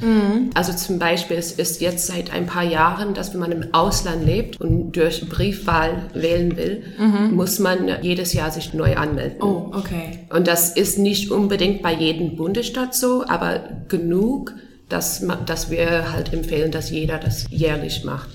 Also 0.54 0.72
zum 0.72 0.98
Beispiel, 0.98 1.36
es 1.36 1.52
ist 1.52 1.80
jetzt 1.80 2.06
seit 2.06 2.32
ein 2.32 2.46
paar 2.46 2.62
Jahren, 2.64 3.14
dass 3.14 3.32
wenn 3.32 3.40
man 3.40 3.52
im 3.52 3.72
Ausland 3.72 4.24
lebt 4.24 4.60
und 4.60 4.92
durch 4.92 5.28
Briefwahl 5.28 6.02
wählen 6.12 6.56
will, 6.56 6.82
muss 7.30 7.58
man 7.58 7.90
jedes 8.02 8.32
Jahr 8.34 8.50
sich 8.50 8.74
neu 8.74 8.96
anmelden. 8.96 9.42
Oh, 9.42 9.72
okay. 9.72 10.20
Und 10.30 10.46
das 10.46 10.76
ist 10.76 10.98
nicht 10.98 11.30
unbedingt 11.30 11.82
bei 11.82 11.94
jedem 11.94 12.36
Bundesstaat 12.36 12.94
so, 12.94 13.24
aber 13.26 13.60
genug, 13.88 14.52
dass, 14.88 15.24
dass 15.46 15.70
wir 15.70 16.12
halt 16.12 16.32
empfehlen, 16.32 16.70
dass 16.70 16.90
jeder 16.90 17.18
das 17.18 17.46
jährlich 17.50 18.04
macht. 18.04 18.28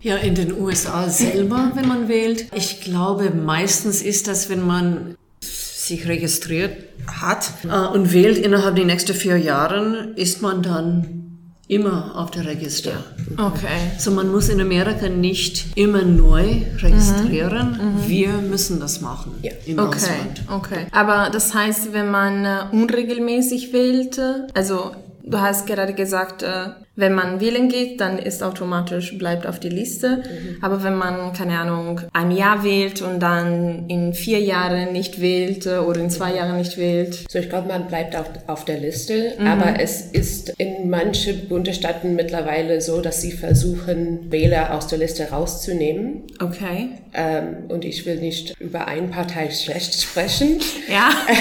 Ja, 0.00 0.16
in 0.16 0.34
den 0.34 0.52
USA 0.58 1.08
selber, 1.08 1.72
wenn 1.74 1.88
man 1.88 2.08
wählt. 2.08 2.46
Ich 2.54 2.80
glaube, 2.82 3.30
meistens 3.30 4.00
ist 4.02 4.28
das, 4.28 4.48
wenn 4.48 4.64
man 4.66 5.16
sich 5.40 6.06
registriert 6.08 6.72
hat 7.06 7.48
äh, 7.64 7.68
und 7.94 8.12
wählt 8.12 8.38
innerhalb 8.38 8.74
der 8.76 8.84
nächsten 8.86 9.14
vier 9.14 9.36
Jahren, 9.36 10.14
ist 10.16 10.42
man 10.42 10.62
dann 10.62 11.22
immer 11.68 12.16
auf 12.16 12.30
der 12.30 12.44
Register. 12.46 12.92
Okay. 13.36 13.66
So, 13.98 14.12
man 14.12 14.30
muss 14.30 14.48
in 14.48 14.60
Amerika 14.60 15.08
nicht 15.08 15.66
immer 15.76 16.02
neu 16.02 16.62
registrieren. 16.78 17.78
Wir 18.06 18.34
müssen 18.34 18.78
das 18.78 19.00
machen 19.00 19.32
Ja. 19.42 19.50
im 19.66 19.78
Okay, 19.80 19.96
Ausland. 19.96 20.42
okay. 20.48 20.86
Aber 20.92 21.28
das 21.30 21.54
heißt, 21.54 21.92
wenn 21.92 22.10
man 22.10 22.44
äh, 22.44 22.58
unregelmäßig 22.72 23.72
wählt, 23.72 24.18
äh, 24.18 24.46
also 24.54 24.92
du 25.26 25.40
hast 25.40 25.66
gerade 25.66 25.92
gesagt, 25.92 26.42
äh, 26.42 26.70
wenn 26.96 27.12
man 27.12 27.40
wählen 27.40 27.68
geht, 27.68 28.00
dann 28.00 28.18
ist 28.18 28.42
automatisch, 28.42 29.18
bleibt 29.18 29.46
auf 29.46 29.60
die 29.60 29.68
Liste. 29.68 30.16
Mhm. 30.16 30.56
Aber 30.62 30.82
wenn 30.82 30.96
man, 30.96 31.34
keine 31.34 31.58
Ahnung, 31.58 32.00
ein 32.12 32.30
Jahr 32.30 32.64
wählt 32.64 33.02
und 33.02 33.20
dann 33.20 33.84
in 33.88 34.14
vier 34.14 34.40
Jahren 34.40 34.92
nicht 34.92 35.20
wählt 35.20 35.66
äh, 35.66 35.78
oder 35.78 36.00
in 36.00 36.10
zwei 36.10 36.34
Jahren 36.34 36.56
nicht 36.56 36.78
wählt. 36.78 37.26
So, 37.30 37.38
ich 37.38 37.50
glaube, 37.50 37.68
man 37.68 37.86
bleibt 37.86 38.16
auf, 38.16 38.30
auf 38.46 38.64
der 38.64 38.78
Liste. 38.78 39.34
Mhm. 39.38 39.46
Aber 39.46 39.78
es 39.78 40.00
ist 40.06 40.54
in 40.58 40.88
manchen 40.88 41.48
Bundesstaaten 41.48 42.14
mittlerweile 42.14 42.80
so, 42.80 43.02
dass 43.02 43.20
sie 43.20 43.32
versuchen, 43.32 44.32
Wähler 44.32 44.74
aus 44.74 44.86
der 44.86 44.98
Liste 44.98 45.30
rauszunehmen. 45.30 46.22
Okay. 46.42 46.88
Ähm, 47.12 47.56
und 47.68 47.84
ich 47.84 48.06
will 48.06 48.16
nicht 48.16 48.58
über 48.58 48.88
eine 48.88 49.08
Partei 49.08 49.50
schlecht 49.50 50.00
sprechen. 50.00 50.60
Ja. 50.88 51.10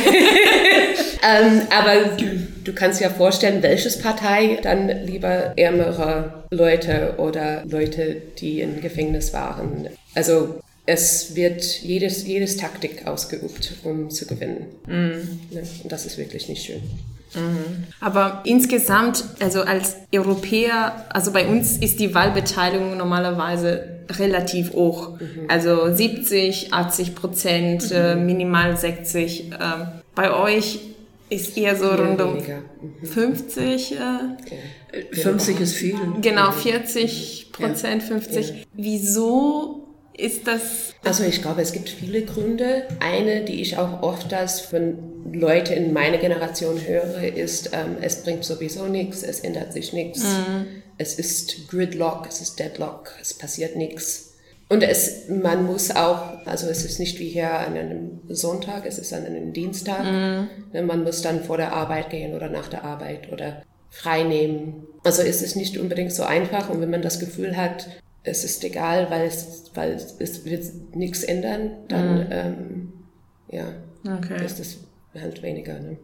ähm, 1.22 1.62
aber 1.70 2.16
du, 2.18 2.48
du 2.64 2.74
kannst 2.74 3.00
ja 3.00 3.10
vorstellen, 3.10 3.62
welches 3.62 4.00
Partei 4.00 4.58
dann 4.62 5.06
lieber 5.06 5.45
ärmere 5.56 6.46
Leute 6.52 7.16
oder 7.18 7.64
Leute, 7.66 8.22
die 8.40 8.62
im 8.62 8.82
Gefängnis 8.82 9.34
waren. 9.34 9.88
Also 10.14 10.60
es 10.86 11.36
wird 11.36 11.64
jedes, 11.82 12.26
jedes 12.28 12.58
Taktik 12.58 13.08
ausgeübt, 13.08 13.74
um 13.84 14.10
zu 14.10 14.28
gewinnen. 14.28 14.68
Mm. 14.86 15.58
Und 15.84 15.92
das 15.92 16.06
ist 16.06 16.18
wirklich 16.18 16.48
nicht 16.48 16.64
schön. 16.64 16.82
Mhm. 17.36 17.86
Aber 18.00 18.42
insgesamt, 18.46 19.24
also 19.40 19.62
als 19.62 19.98
Europäer, 20.14 21.06
also 21.10 21.32
bei 21.32 21.48
uns 21.48 21.78
ist 21.78 22.00
die 22.00 22.14
Wahlbeteiligung 22.14 22.98
normalerweise 22.98 24.00
relativ 24.10 24.74
hoch. 24.74 25.20
Mhm. 25.20 25.46
Also 25.48 25.94
70, 25.94 26.74
80 26.74 27.16
Prozent, 27.16 27.90
mhm. 27.90 27.96
äh, 27.96 28.16
minimal 28.16 28.78
60. 28.78 29.52
Äh, 29.52 29.56
bei 30.14 30.34
euch 30.34 30.80
ist 31.30 31.58
eher 31.58 31.76
so 31.76 31.90
rund 31.90 32.22
um 32.22 32.38
50. 33.04 33.92
Äh, 33.92 33.96
okay. 33.96 34.60
50 35.12 35.60
ist 35.60 35.74
viel. 35.74 35.96
Genau, 36.22 36.52
40 36.52 37.52
Prozent, 37.52 38.02
ja. 38.04 38.08
50. 38.08 38.50
Ja. 38.50 38.56
Wieso 38.74 39.88
ist 40.18 40.48
das? 40.48 40.94
Also 41.04 41.24
ich 41.24 41.42
glaube, 41.42 41.62
es 41.62 41.74
gibt 41.74 41.90
viele 41.90 42.24
Gründe. 42.24 42.88
Eine, 43.00 43.44
die 43.44 43.62
ich 43.62 43.78
auch 43.78 44.02
oft 44.02 44.34
als 44.34 44.62
von 44.62 44.98
Leute 45.32 45.74
in 45.74 45.94
meiner 45.94 46.18
Generation 46.18 46.80
höre, 46.86 47.24
ist, 47.36 47.72
ähm, 47.74 47.98
es 48.02 48.24
bringt 48.24 48.44
sowieso 48.44 48.88
nichts, 48.88 49.24
es 49.24 49.42
ändert 49.42 49.74
sich 49.74 49.94
nichts. 49.94 50.24
Mhm. 50.24 50.68
Es 50.98 51.16
ist 51.16 51.68
Gridlock, 51.70 52.26
es 52.28 52.42
ist 52.42 52.60
Deadlock, 52.60 53.12
es 53.22 53.34
passiert 53.34 53.76
nichts. 53.76 54.36
Und 54.68 54.82
es, 54.82 55.28
man 55.30 55.66
muss 55.66 55.92
auch, 55.92 56.46
also 56.46 56.68
es 56.68 56.86
ist 56.86 57.00
nicht 57.00 57.20
wie 57.20 57.30
hier 57.30 57.52
an 57.52 57.78
einem 57.78 58.22
Sonntag, 58.30 58.86
es 58.86 58.98
ist 58.98 59.14
an 59.14 59.26
einem 59.26 59.54
Dienstag. 59.54 60.04
Mhm. 60.04 60.86
Man 60.88 61.04
muss 61.04 61.22
dann 61.22 61.44
vor 61.44 61.58
der 61.58 61.74
Arbeit 61.74 62.10
gehen 62.10 62.34
oder 62.34 62.50
nach 62.50 62.68
der 62.68 62.84
Arbeit 62.84 63.32
oder 63.32 63.62
frei 63.96 64.24
nehmen. 64.24 64.88
Also 65.04 65.22
es 65.22 65.42
ist 65.42 65.56
nicht 65.56 65.78
unbedingt 65.78 66.12
so 66.12 66.24
einfach 66.24 66.70
und 66.70 66.82
wenn 66.82 66.90
man 66.90 67.02
das 67.02 67.20
Gefühl 67.20 67.56
hat, 67.56 67.88
es 68.24 68.44
ist 68.44 68.64
egal, 68.64 69.10
weil 69.10 69.28
es, 69.28 69.72
weil 69.74 69.94
es 69.94 70.46
wird 70.46 70.96
nichts 70.96 71.24
ändern, 71.24 71.72
dann 71.88 72.20
mhm. 72.20 72.28
ähm, 72.32 72.94
ja, 73.50 73.74
okay. 74.18 74.44
ist 74.44 74.60
es 74.60 74.80
halt 75.14 75.42
weniger. 75.44 75.80
Ne? 75.80 75.98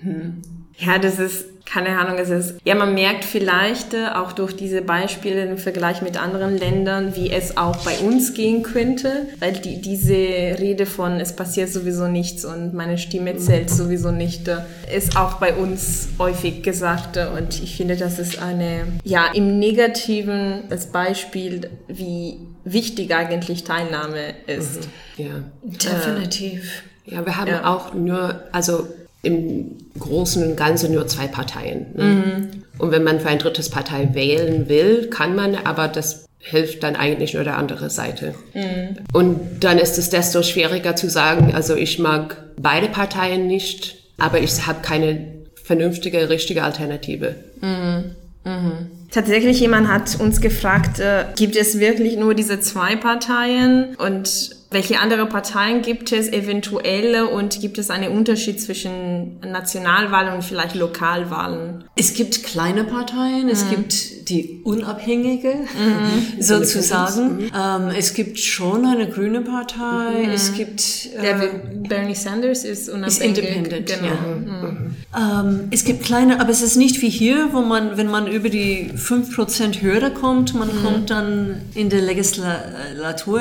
Hm. 0.00 0.42
Ja, 0.78 0.98
das 0.98 1.18
ist, 1.18 1.46
keine 1.64 1.98
Ahnung, 1.98 2.18
es 2.18 2.28
ist, 2.28 2.54
ja, 2.64 2.74
man 2.74 2.92
merkt 2.92 3.24
vielleicht 3.24 3.94
äh, 3.94 4.08
auch 4.14 4.32
durch 4.32 4.54
diese 4.54 4.82
Beispiele 4.82 5.44
im 5.46 5.56
Vergleich 5.56 6.02
mit 6.02 6.20
anderen 6.20 6.58
Ländern, 6.58 7.16
wie 7.16 7.30
es 7.30 7.56
auch 7.56 7.76
bei 7.78 7.98
uns 7.98 8.34
gehen 8.34 8.62
könnte, 8.62 9.26
weil 9.40 9.54
die, 9.54 9.80
diese 9.80 10.14
Rede 10.14 10.84
von, 10.84 11.18
es 11.18 11.34
passiert 11.34 11.70
sowieso 11.70 12.08
nichts 12.08 12.44
und 12.44 12.74
meine 12.74 12.98
Stimme 12.98 13.36
zählt 13.38 13.70
sowieso 13.70 14.10
nicht, 14.10 14.48
äh, 14.48 14.58
ist 14.94 15.16
auch 15.16 15.34
bei 15.34 15.54
uns 15.54 16.08
häufig 16.18 16.62
gesagt 16.62 17.16
äh, 17.16 17.26
und 17.36 17.62
ich 17.62 17.76
finde, 17.76 17.96
das 17.96 18.18
ist 18.18 18.40
eine, 18.40 18.86
ja, 19.02 19.26
im 19.32 19.58
Negativen 19.58 20.64
das 20.68 20.92
Beispiel, 20.92 21.70
wie 21.88 22.36
wichtig 22.64 23.14
eigentlich 23.14 23.64
Teilnahme 23.64 24.34
ist. 24.46 24.88
Mhm. 25.16 25.24
Ja, 25.24 25.44
definitiv. 25.62 26.82
Ja, 27.06 27.24
wir 27.24 27.36
haben 27.38 27.48
ja. 27.48 27.64
auch 27.64 27.94
nur, 27.94 28.42
also 28.52 28.88
im 29.22 29.76
Großen 29.98 30.42
und 30.42 30.56
Ganzen 30.56 30.92
nur 30.92 31.06
zwei 31.08 31.26
Parteien. 31.26 31.86
Ne? 31.94 32.04
Mhm. 32.04 32.48
Und 32.78 32.90
wenn 32.90 33.02
man 33.02 33.20
für 33.20 33.28
ein 33.28 33.38
drittes 33.38 33.70
Partei 33.70 34.10
wählen 34.12 34.68
will, 34.68 35.08
kann 35.08 35.34
man, 35.34 35.54
aber 35.54 35.88
das 35.88 36.26
hilft 36.38 36.82
dann 36.82 36.94
eigentlich 36.94 37.34
nur 37.34 37.42
der 37.44 37.56
andere 37.56 37.90
Seite. 37.90 38.34
Mhm. 38.54 38.98
Und 39.12 39.40
dann 39.60 39.78
ist 39.78 39.98
es 39.98 40.10
desto 40.10 40.42
schwieriger 40.42 40.94
zu 40.94 41.10
sagen, 41.10 41.52
also 41.54 41.74
ich 41.74 41.98
mag 41.98 42.36
beide 42.60 42.88
Parteien 42.88 43.46
nicht, 43.46 43.96
aber 44.18 44.40
ich 44.40 44.66
habe 44.66 44.80
keine 44.82 45.26
vernünftige, 45.64 46.28
richtige 46.28 46.62
Alternative. 46.62 47.34
Mhm. 47.60 48.12
Mhm. 48.44 48.90
Tatsächlich, 49.10 49.60
jemand 49.60 49.88
hat 49.88 50.20
uns 50.20 50.40
gefragt, 50.40 51.00
äh, 51.00 51.24
gibt 51.36 51.56
es 51.56 51.78
wirklich 51.78 52.16
nur 52.16 52.34
diese 52.34 52.60
zwei 52.60 52.96
Parteien 52.96 53.96
und 53.96 54.55
welche 54.76 55.00
andere 55.00 55.24
Parteien 55.24 55.80
gibt 55.80 56.12
es 56.12 56.30
eventuelle 56.30 57.28
und 57.28 57.62
gibt 57.62 57.78
es 57.78 57.88
einen 57.88 58.12
Unterschied 58.14 58.60
zwischen 58.60 59.40
Nationalwahlen 59.40 60.34
und 60.34 60.44
vielleicht 60.44 60.74
Lokalwahlen? 60.74 61.84
Es 61.96 62.12
gibt 62.12 62.42
kleine 62.42 62.84
Parteien, 62.84 63.48
es 63.48 63.64
mhm. 63.64 63.70
gibt 63.70 64.28
die 64.28 64.60
unabhängige 64.64 65.54
mhm. 65.54 66.40
sozusagen. 66.42 67.36
Mhm. 67.36 67.52
Ähm, 67.58 67.88
es 67.96 68.12
gibt 68.12 68.38
schon 68.38 68.84
eine 68.84 69.08
grüne 69.08 69.40
Partei. 69.40 70.24
Mhm. 70.26 70.30
Es 70.30 70.52
gibt 70.52 71.08
äh, 71.22 71.48
Bernie 71.88 72.14
Sanders 72.14 72.64
ist 72.64 72.90
unabhängig. 72.90 73.16
Ist 73.16 73.22
independent. 73.22 73.86
Genau. 73.86 74.06
Ja. 74.06 74.76
Mhm. 75.14 75.20
Ähm, 75.22 75.68
es 75.70 75.84
gibt 75.84 76.02
kleine, 76.02 76.40
aber 76.40 76.50
es 76.50 76.62
ist 76.62 76.76
nicht 76.76 77.00
wie 77.02 77.08
hier, 77.08 77.50
wo 77.52 77.60
man, 77.60 77.96
wenn 77.96 78.10
man 78.10 78.26
über 78.26 78.48
die 78.48 78.90
5% 78.92 79.80
Hürde 79.80 80.10
kommt, 80.10 80.54
man 80.54 80.68
mhm. 80.68 80.84
kommt 80.84 81.10
dann 81.10 81.62
in 81.74 81.88
der 81.88 82.02
Legislatur. 82.02 83.40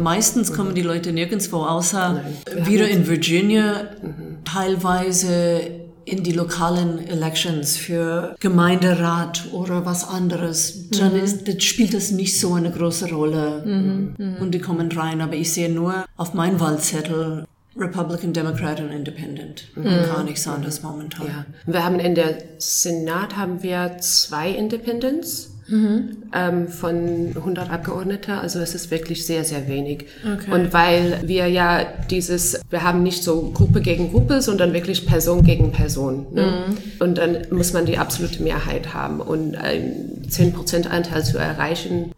Meistens 0.00 0.52
kommt 0.52 0.62
kommen 0.62 0.76
die 0.76 0.82
Leute 0.82 1.12
nirgendwo 1.12 1.58
außer 1.58 2.22
Nein. 2.22 2.66
wieder 2.66 2.88
in 2.88 3.08
Virginia, 3.08 3.90
mhm. 4.00 4.44
teilweise 4.44 5.60
in 6.04 6.22
die 6.22 6.32
lokalen 6.32 7.04
Elections 7.08 7.76
für 7.76 8.36
Gemeinderat 8.38 9.48
oder 9.52 9.84
was 9.84 10.08
anderes, 10.08 10.88
dann 10.90 11.14
mhm. 11.14 11.20
ist, 11.20 11.48
das 11.48 11.62
spielt 11.64 11.94
das 11.94 12.12
nicht 12.12 12.38
so 12.38 12.54
eine 12.54 12.70
große 12.70 13.10
Rolle 13.10 13.62
mhm. 13.64 14.14
Mhm. 14.18 14.36
und 14.40 14.52
die 14.52 14.60
kommen 14.60 14.90
rein. 14.92 15.20
Aber 15.20 15.34
ich 15.34 15.52
sehe 15.52 15.68
nur 15.68 16.04
auf 16.16 16.32
meinem 16.32 16.60
Wahlzettel 16.60 17.44
Republican, 17.76 18.32
Democrat 18.32 18.80
und 18.80 18.90
Independent. 18.90 19.64
Mhm. 19.74 19.84
Gar 19.84 20.24
nichts 20.24 20.46
anderes 20.46 20.82
momentan. 20.82 21.26
Ja. 21.26 21.46
Wir 21.66 21.84
haben 21.84 21.98
in 21.98 22.14
der 22.14 22.36
Senat 22.58 23.36
haben 23.36 23.62
wir 23.62 23.96
zwei 23.98 24.50
Independents 24.50 25.52
mhm. 25.68 26.18
ähm, 26.34 26.68
von 26.68 27.32
100 27.34 27.70
Abgeordneten. 27.70 28.32
Also 28.32 28.60
es 28.60 28.74
ist 28.74 28.90
wirklich 28.90 29.26
sehr, 29.26 29.44
sehr 29.44 29.68
wenig. 29.68 30.06
Okay. 30.22 30.50
Und 30.50 30.72
weil 30.72 31.20
wir 31.24 31.48
ja 31.48 31.84
dieses, 32.10 32.60
wir 32.68 32.82
haben 32.82 33.02
nicht 33.02 33.22
so 33.24 33.50
Gruppe 33.52 33.80
gegen 33.80 34.10
Gruppe, 34.10 34.42
sondern 34.42 34.72
wirklich 34.72 35.06
Person 35.06 35.42
gegen 35.42 35.72
Person. 35.72 36.26
Ne? 36.32 36.66
Mhm. 36.68 36.76
Und 37.00 37.18
dann 37.18 37.38
muss 37.50 37.72
man 37.72 37.86
die 37.86 37.98
absolute 37.98 38.42
Mehrheit 38.42 38.92
haben. 38.92 39.20
Und 39.20 39.56
ein 39.56 40.26
10% 40.28 40.88
Anteil 40.88 41.24
zu 41.24 41.38
erreichen, 41.38 42.12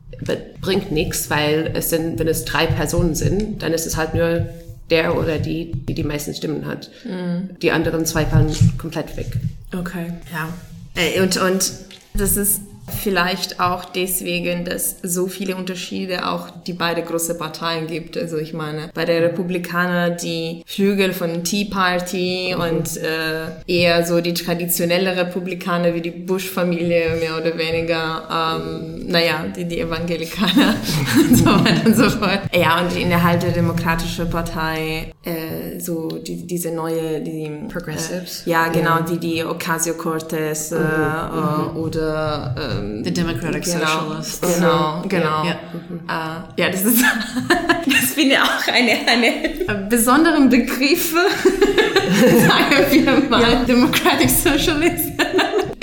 bringt 0.60 0.92
nichts, 0.92 1.28
weil 1.28 1.72
es 1.74 1.90
sind, 1.90 2.18
wenn 2.18 2.28
es 2.28 2.44
drei 2.44 2.66
Personen 2.66 3.14
sind, 3.14 3.62
dann 3.62 3.72
ist 3.72 3.86
es 3.86 3.96
halt 3.96 4.14
nur 4.14 4.46
der 4.90 5.16
oder 5.16 5.38
die, 5.38 5.72
die 5.72 5.94
die 5.94 6.04
meisten 6.04 6.34
Stimmen 6.34 6.66
hat. 6.66 6.90
Mhm. 7.04 7.50
Die 7.60 7.72
anderen 7.72 8.06
zwei 8.06 8.26
fallen 8.26 8.54
komplett 8.78 9.16
weg. 9.16 9.38
Okay, 9.74 10.12
ja. 10.32 10.48
Und, 11.22 11.36
und 11.36 11.72
das 12.14 12.36
ist 12.36 12.60
Vielleicht 12.88 13.60
auch 13.60 13.84
deswegen, 13.84 14.64
dass 14.64 14.96
so 15.02 15.26
viele 15.26 15.56
Unterschiede 15.56 16.28
auch 16.28 16.48
die 16.66 16.74
beide 16.74 17.02
große 17.02 17.36
Parteien 17.36 17.86
gibt. 17.86 18.16
Also 18.16 18.36
ich 18.36 18.52
meine, 18.52 18.90
bei 18.94 19.04
der 19.04 19.22
Republikaner 19.22 20.10
die 20.10 20.62
Flügel 20.66 21.12
von 21.12 21.44
Tea 21.44 21.66
Party 21.66 22.54
und 22.54 22.96
äh, 22.96 23.46
eher 23.66 24.06
so 24.06 24.20
die 24.20 24.34
traditionelle 24.34 25.16
Republikaner 25.16 25.94
wie 25.94 26.02
die 26.02 26.10
Bush-Familie 26.10 27.16
mehr 27.20 27.38
oder 27.38 27.56
weniger, 27.56 28.58
ähm, 28.60 29.06
naja, 29.06 29.46
die, 29.56 29.64
die 29.64 29.80
Evangelikaner 29.80 30.74
und 31.28 31.36
so 31.36 31.46
weiter 31.46 31.86
und 31.86 31.96
so 31.96 32.10
fort. 32.10 32.40
Ja, 32.54 32.80
und 32.80 32.94
innerhalb 32.96 33.40
der 33.40 33.52
Demokratischen 33.52 34.28
Partei 34.28 35.12
äh, 35.24 35.80
so 35.80 36.08
die, 36.08 36.46
diese 36.46 36.70
neue, 36.70 37.20
die 37.20 37.50
Progressives. 37.72 38.46
Äh, 38.46 38.50
ja, 38.50 38.68
genau, 38.68 38.98
ja. 38.98 39.00
die 39.00 39.18
die 39.18 39.44
Ocasio-Cortez 39.44 40.72
äh, 40.72 40.76
mhm. 40.76 41.72
mhm. 41.72 41.76
oder 41.76 42.54
äh, 42.58 42.73
The 43.02 43.10
Democratic 43.10 43.64
genau, 43.64 43.78
Socialists. 43.78 44.40
Genau, 44.40 45.02
genau. 45.08 45.44
Ja, 45.44 45.56
ja. 46.08 46.46
Uh, 46.48 46.60
ja 46.60 46.70
das 46.70 46.84
ist, 46.84 47.02
das 47.86 48.14
finde 48.14 48.34
ich 48.34 48.38
auch 48.38 48.68
eine, 48.72 49.06
eine 49.06 49.88
besonderen 49.88 50.48
Begriff, 50.48 51.12
sagen 51.14 52.86
wir 52.90 53.30
mal, 53.30 53.42
ja. 53.42 53.64
Democratic 53.64 54.30
Socialist. 54.30 55.04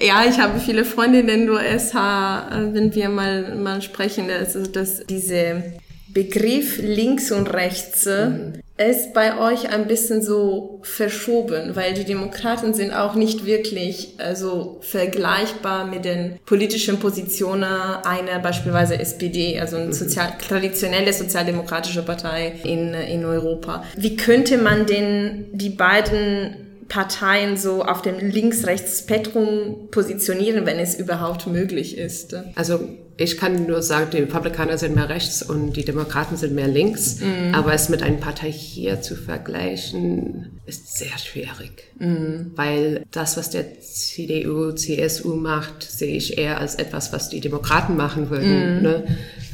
Ja, 0.04 0.26
ich 0.28 0.40
habe 0.40 0.60
viele 0.60 0.84
Freundinnen 0.84 1.30
in 1.30 1.40
den 1.42 1.50
USA, 1.52 2.48
wenn 2.74 2.96
wir 2.96 3.08
mal, 3.08 3.56
mal 3.56 3.84
sprechen, 3.84 4.32
also 4.32 4.66
dass 4.66 5.06
diese 5.06 5.76
Begriff 6.08 6.80
links 6.82 7.32
und 7.32 7.46
rechts 7.54 8.08
mhm 8.08 8.54
es 8.82 9.14
bei 9.14 9.38
euch 9.38 9.70
ein 9.70 9.88
bisschen 9.88 10.22
so 10.22 10.80
verschoben, 10.84 11.76
weil 11.76 11.94
die 11.94 12.04
Demokraten 12.04 12.74
sind 12.74 12.94
auch 12.94 13.16
nicht 13.16 13.46
wirklich 13.46 14.16
also 14.18 14.80
vergleichbar 14.82 15.86
mit 15.86 16.06
den 16.06 16.40
politischen 16.46 17.00
Positionen 17.00 17.64
einer 17.64 18.40
beispielsweise 18.40 19.00
SPD, 19.00 19.60
also 19.60 19.78
eine 19.78 19.94
sozial, 19.94 20.34
traditionelle 20.38 21.14
sozialdemokratische 21.14 22.04
Partei 22.04 22.54
in, 22.64 22.94
in 22.94 23.26
Europa. 23.26 23.84
Wie 23.96 24.16
könnte 24.16 24.58
man 24.58 24.86
denn 24.86 25.46
die 25.52 25.70
beiden 25.70 26.71
Parteien 26.92 27.56
so 27.56 27.86
auf 27.86 28.02
dem 28.02 28.20
Links-Rechts-Spektrum 28.20 29.88
positionieren, 29.92 30.66
wenn 30.66 30.78
es 30.78 30.94
überhaupt 30.94 31.48
möglich 31.48 31.98
ist? 31.98 32.36
Also 32.56 32.82
ich 33.16 33.38
kann 33.38 33.66
nur 33.66 33.82
sagen, 33.82 34.10
die 34.12 34.18
Republikaner 34.18 34.78
sind 34.78 34.96
mehr 34.96 35.08
rechts 35.08 35.42
und 35.42 35.74
die 35.78 35.86
Demokraten 35.86 36.36
sind 36.36 36.54
mehr 36.54 36.68
links. 36.68 37.22
Mhm. 37.22 37.56
Aber 37.56 37.74
es 37.74 37.88
mit 37.88 38.04
einer 38.04 38.18
Partei 38.18 38.52
hier 38.52 39.02
zu 39.02 39.16
vergleichen, 39.16 40.60
ist 40.66 40.98
sehr 40.98 41.18
schwierig. 41.18 41.92
Mhm. 41.98 42.52
Weil 42.56 43.06
das, 43.12 43.38
was 43.38 43.50
der 43.52 43.80
CDU, 43.80 44.74
CSU 44.74 45.36
macht, 45.36 45.84
sehe 45.84 46.18
ich 46.18 46.38
eher 46.38 46.60
als 46.60 46.76
etwas, 46.76 47.14
was 47.14 47.30
die 47.30 47.40
Demokraten 47.40 47.96
machen 47.96 48.30
würden. 48.30 48.78
Mhm. 48.78 48.84
Ne? 48.84 49.04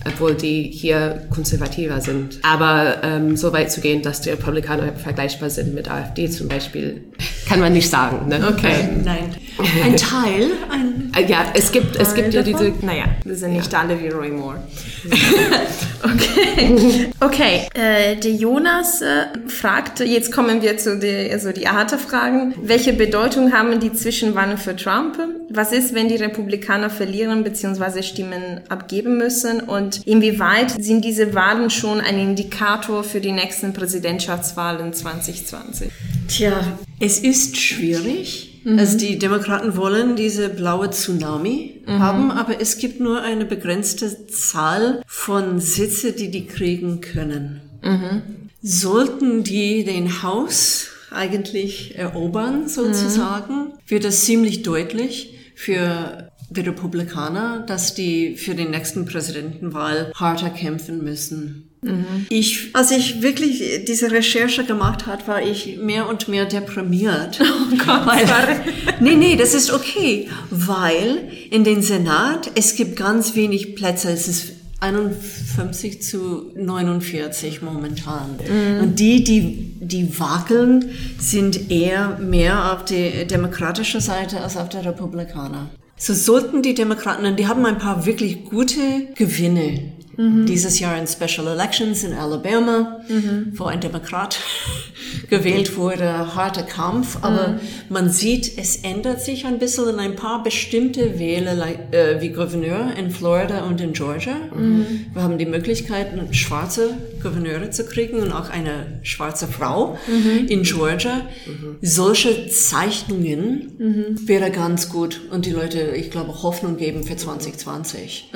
Obwohl 0.07 0.35
die 0.35 0.71
hier 0.73 1.27
konservativer 1.33 2.01
sind. 2.01 2.39
Aber 2.43 2.97
ähm, 3.03 3.37
so 3.37 3.53
weit 3.53 3.71
zu 3.71 3.81
gehen, 3.81 4.01
dass 4.01 4.21
die 4.21 4.29
Republikaner 4.29 4.93
vergleichbar 4.93 5.49
sind 5.49 5.73
mit 5.73 5.89
AfD 5.89 6.29
zum 6.29 6.47
Beispiel, 6.47 7.03
kann 7.47 7.59
man 7.59 7.73
nicht 7.73 7.89
sagen. 7.89 8.27
Ne? 8.27 8.39
Okay, 8.49 8.75
ähm, 8.81 9.03
nein. 9.03 9.35
Ein 9.83 9.97
Teil? 9.97 10.51
Ein 10.69 10.97
äh, 11.17 11.25
ja, 11.27 11.45
es 11.53 11.71
gibt, 11.71 11.95
es 11.95 12.13
gibt 12.13 12.33
ja 12.33 12.43
diese... 12.43 12.73
Naja, 12.81 13.05
wir 13.23 13.35
sind 13.35 13.53
nicht 13.53 13.71
ja. 13.71 13.79
alle 13.81 13.99
wie 13.99 14.09
Roy 14.09 14.29
Moore. 14.29 14.57
okay. 16.03 17.09
Okay, 17.19 17.61
äh, 17.73 18.15
der 18.15 18.31
Jonas 18.31 19.01
äh, 19.01 19.25
fragte, 19.47 20.03
jetzt 20.03 20.31
kommen 20.31 20.61
wir 20.61 20.77
zu 20.77 20.99
der, 20.99 21.31
also 21.31 21.51
die 21.51 21.67
harte 21.67 21.97
Fragen. 21.97 22.53
Welche 22.61 22.93
Bedeutung 22.93 23.53
haben 23.53 23.79
die 23.79 23.93
Zwischenwahlen 23.93 24.57
für 24.57 24.75
Trump? 24.75 25.17
Was 25.49 25.71
ist, 25.71 25.93
wenn 25.93 26.07
die 26.09 26.15
Republikaner 26.15 26.89
verlieren 26.89 27.43
bzw. 27.43 28.03
Stimmen 28.03 28.61
abgeben 28.69 29.17
müssen? 29.17 29.61
Und 29.61 29.96
inwieweit 30.05 30.71
sind 30.81 31.03
diese 31.03 31.33
Wahlen 31.33 31.69
schon 31.69 32.01
ein 32.01 32.19
Indikator 32.19 33.03
für 33.03 33.21
die 33.21 33.31
nächsten 33.31 33.73
Präsidentschaftswahlen 33.73 34.93
2020? 34.93 35.89
Tja, 36.27 36.77
es 36.99 37.19
ist 37.19 37.57
schwierig. 37.57 38.61
Mhm. 38.63 38.79
Also 38.79 38.97
die 38.97 39.17
Demokraten 39.17 39.77
wollen 39.77 40.15
diese 40.15 40.49
blaue 40.49 40.89
Tsunami 40.89 41.81
mhm. 41.85 41.99
haben, 41.99 42.31
aber 42.31 42.59
es 42.59 42.77
gibt 42.77 42.99
nur 42.99 43.21
eine 43.21 43.45
begrenzte 43.45 44.27
Zahl 44.27 45.01
von 45.07 45.59
Sitze, 45.59 46.11
die 46.11 46.29
die 46.29 46.47
kriegen 46.47 46.99
können. 47.01 47.61
Mhm. 47.81 48.21
Sollten 48.61 49.43
die 49.43 49.85
den 49.85 50.21
Haus 50.23 50.89
eigentlich 51.11 51.97
erobern, 51.97 52.67
sozusagen, 52.67 53.55
mhm. 53.55 53.71
wird 53.87 54.03
das 54.03 54.25
ziemlich 54.25 54.63
deutlich 54.63 55.33
für 55.55 56.26
die 56.49 56.61
Republikaner, 56.61 57.63
dass 57.67 57.93
die 57.93 58.35
für 58.35 58.55
den 58.55 58.71
nächsten 58.71 59.05
Präsidentenwahl 59.05 60.11
harter 60.15 60.49
kämpfen 60.49 61.03
müssen. 61.03 61.69
Mhm. 61.81 62.25
Ich, 62.29 62.69
als 62.73 62.91
ich 62.91 63.21
wirklich 63.21 63.85
diese 63.87 64.11
Recherche 64.11 64.63
gemacht 64.63 65.05
hat, 65.05 65.27
war 65.27 65.41
ich 65.41 65.77
mehr 65.77 66.07
und 66.09 66.27
mehr 66.27 66.45
deprimiert. 66.45 67.39
Oh 67.69 67.75
Gott, 67.85 68.07
weil, 68.07 68.61
nee, 69.01 69.15
nee, 69.15 69.35
das 69.35 69.53
ist 69.53 69.71
okay, 69.73 70.29
weil 70.49 71.29
in 71.49 71.63
den 71.63 71.81
Senat, 71.81 72.49
es 72.55 72.75
gibt 72.75 72.95
ganz 72.95 73.35
wenig 73.35 73.75
Plätze, 73.75 74.09
es 74.09 74.27
ist 74.27 74.53
51 74.79 76.01
zu 76.01 76.51
49 76.55 77.61
momentan. 77.61 78.37
Mhm. 78.37 78.81
Und 78.81 78.99
die, 78.99 79.23
die, 79.23 79.73
die 79.79 80.19
wackeln, 80.19 80.91
sind 81.19 81.71
eher 81.71 82.17
mehr 82.19 82.73
auf 82.73 82.85
der 82.85 83.25
demokratischen 83.25 84.01
Seite 84.01 84.41
als 84.41 84.55
auf 84.55 84.69
der 84.69 84.85
Republikaner. 84.85 85.69
So 85.97 86.13
sollten 86.13 86.61
die 86.61 86.75
Demokraten, 86.75 87.25
und 87.25 87.37
die 87.37 87.47
haben 87.47 87.65
ein 87.65 87.79
paar 87.79 88.05
wirklich 88.05 88.45
gute 88.45 89.07
Gewinne 89.15 89.97
Mhm. 90.17 90.47
Dieses 90.47 90.79
Jahr 90.79 90.97
in 90.97 91.05
Special 91.05 91.47
Elections 91.47 92.03
in 92.03 92.13
Alabama, 92.13 93.01
mhm. 93.07 93.53
wo 93.53 93.65
ein 93.65 93.79
Demokrat 93.79 94.39
gewählt 95.29 95.77
wurde, 95.77 96.35
harter 96.35 96.63
Kampf. 96.63 97.19
Aber 97.21 97.49
mhm. 97.49 97.59
man 97.89 98.09
sieht, 98.09 98.57
es 98.57 98.77
ändert 98.77 99.21
sich 99.21 99.45
ein 99.45 99.59
bisschen 99.59 99.89
in 99.89 99.99
ein 99.99 100.15
paar 100.15 100.41
bestimmte 100.43 101.19
Wähler, 101.19 101.67
äh, 101.91 102.19
wie 102.19 102.29
Gouverneur 102.29 102.93
in 102.97 103.11
Florida 103.11 103.65
und 103.65 103.79
in 103.79 103.93
Georgia. 103.93 104.35
Mhm. 104.55 105.05
Wir 105.13 105.21
haben 105.21 105.37
die 105.37 105.45
Möglichkeit, 105.45 106.07
schwarze 106.31 106.97
Gouverneure 107.27 107.69
zu 107.71 107.85
kriegen 107.85 108.19
und 108.19 108.31
auch 108.31 108.49
eine 108.49 108.99
schwarze 109.03 109.47
Frau 109.47 109.97
mhm. 110.07 110.47
in 110.47 110.63
Georgia. 110.63 111.27
Mhm. 111.45 111.77
Solche 111.81 112.47
Zeichnungen 112.47 114.15
wäre 114.25 114.51
ganz 114.51 114.89
gut 114.89 115.21
und 115.31 115.45
die 115.45 115.51
Leute, 115.51 115.79
ich 115.95 116.11
glaube, 116.11 116.41
Hoffnung 116.43 116.77
geben 116.77 117.03
für 117.03 117.15
2020. 117.15 118.31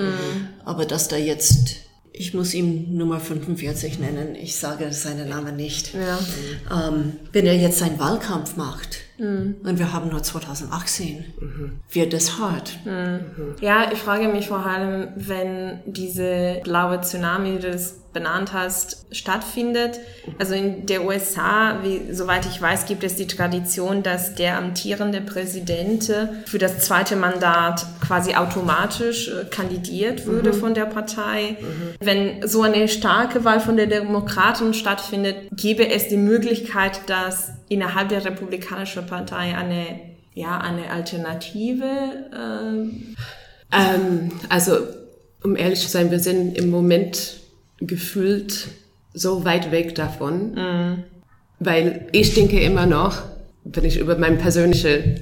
Aber 0.66 0.86
dass 0.86 1.08
da 1.08 1.18
jetzt 1.18 1.78
ich 2.14 2.34
muss 2.34 2.54
ihm 2.54 2.98
Nummer 2.98 3.20
45 3.20 4.00
nennen. 4.00 4.36
Ich 4.36 4.58
sage 4.58 4.92
seinen 4.92 5.30
Namen 5.30 5.56
nicht. 5.56 5.94
Ja. 5.94 6.20
Ähm, 6.90 7.14
wenn 7.32 7.46
er 7.46 7.56
jetzt 7.56 7.80
seinen 7.80 8.00
Wahlkampf 8.00 8.58
macht, 8.58 8.98
Mhm. 9.22 9.58
Und 9.64 9.80
wir 9.80 9.94
haben 9.94 10.10
nur 10.10 10.24
2018. 10.24 11.26
Mhm. 11.40 11.80
Wird 11.90 12.14
es 12.14 12.40
hart. 12.40 12.80
Mhm. 12.86 13.56
Ja, 13.62 13.92
ich 13.92 14.00
frage 14.00 14.28
mich 14.28 14.48
vor 14.48 14.66
allem, 14.66 15.10
wenn 15.16 15.80
diese 15.86 16.60
blaue 16.64 17.02
Tsunami, 17.02 17.54
wie 17.54 17.60
du 17.60 17.72
das 17.72 18.02
benannt 18.14 18.52
hast, 18.52 19.06
stattfindet. 19.12 20.00
Also 20.38 20.54
in 20.54 20.86
der 20.86 21.06
USA, 21.06 21.80
wie, 21.82 22.14
soweit 22.14 22.46
ich 22.46 22.62
weiß, 22.62 22.86
gibt 22.86 23.04
es 23.04 23.16
die 23.16 23.28
Tradition, 23.28 24.04
dass 24.04 24.36
der 24.36 24.58
amtierende 24.58 25.22
Präsident 25.22 26.12
für 26.46 26.58
das 26.58 26.80
zweite 26.80 27.16
Mandat 27.16 27.86
quasi 28.06 28.36
automatisch 28.36 29.30
äh, 29.30 29.46
kandidiert 29.46 30.26
würde 30.26 30.52
mhm. 30.52 30.58
von 30.58 30.74
der 30.74 30.86
Partei. 30.86 31.58
Mhm. 31.62 31.96
Wenn 32.02 32.48
so 32.48 32.64
eine 32.64 32.88
starke 32.88 33.46
Wahl 33.46 33.60
von 33.60 33.78
der 33.78 33.88
Demokraten 33.88 34.74
stattfindet, 34.74 35.36
gäbe 35.56 35.88
es 35.90 36.10
die 36.10 36.18
Möglichkeit, 36.18 37.02
dass 37.08 37.52
innerhalb 37.72 38.10
der 38.10 38.26
Republikanischen 38.26 39.06
Partei 39.08 39.56
eine, 39.56 39.86
ja, 40.34 40.58
eine 40.60 40.90
Alternative? 40.90 41.86
Ähm? 42.36 43.16
Ähm, 43.72 44.32
also, 44.50 44.74
um 45.42 45.56
ehrlich 45.56 45.80
zu 45.80 45.88
sein, 45.88 46.12
wir 46.12 46.20
sind 46.20 46.58
im 46.58 46.70
Moment 46.70 47.38
gefühlt 47.80 48.68
so 49.14 49.46
weit 49.46 49.72
weg 49.72 49.96
davon, 49.96 50.54
mhm. 50.54 51.04
weil 51.60 52.08
ich 52.12 52.34
denke 52.34 52.60
immer 52.60 52.86
noch, 52.86 53.22
wenn 53.64 53.86
ich 53.86 53.98
über 53.98 54.18
mein 54.18 54.38
persönliche, 54.38 55.22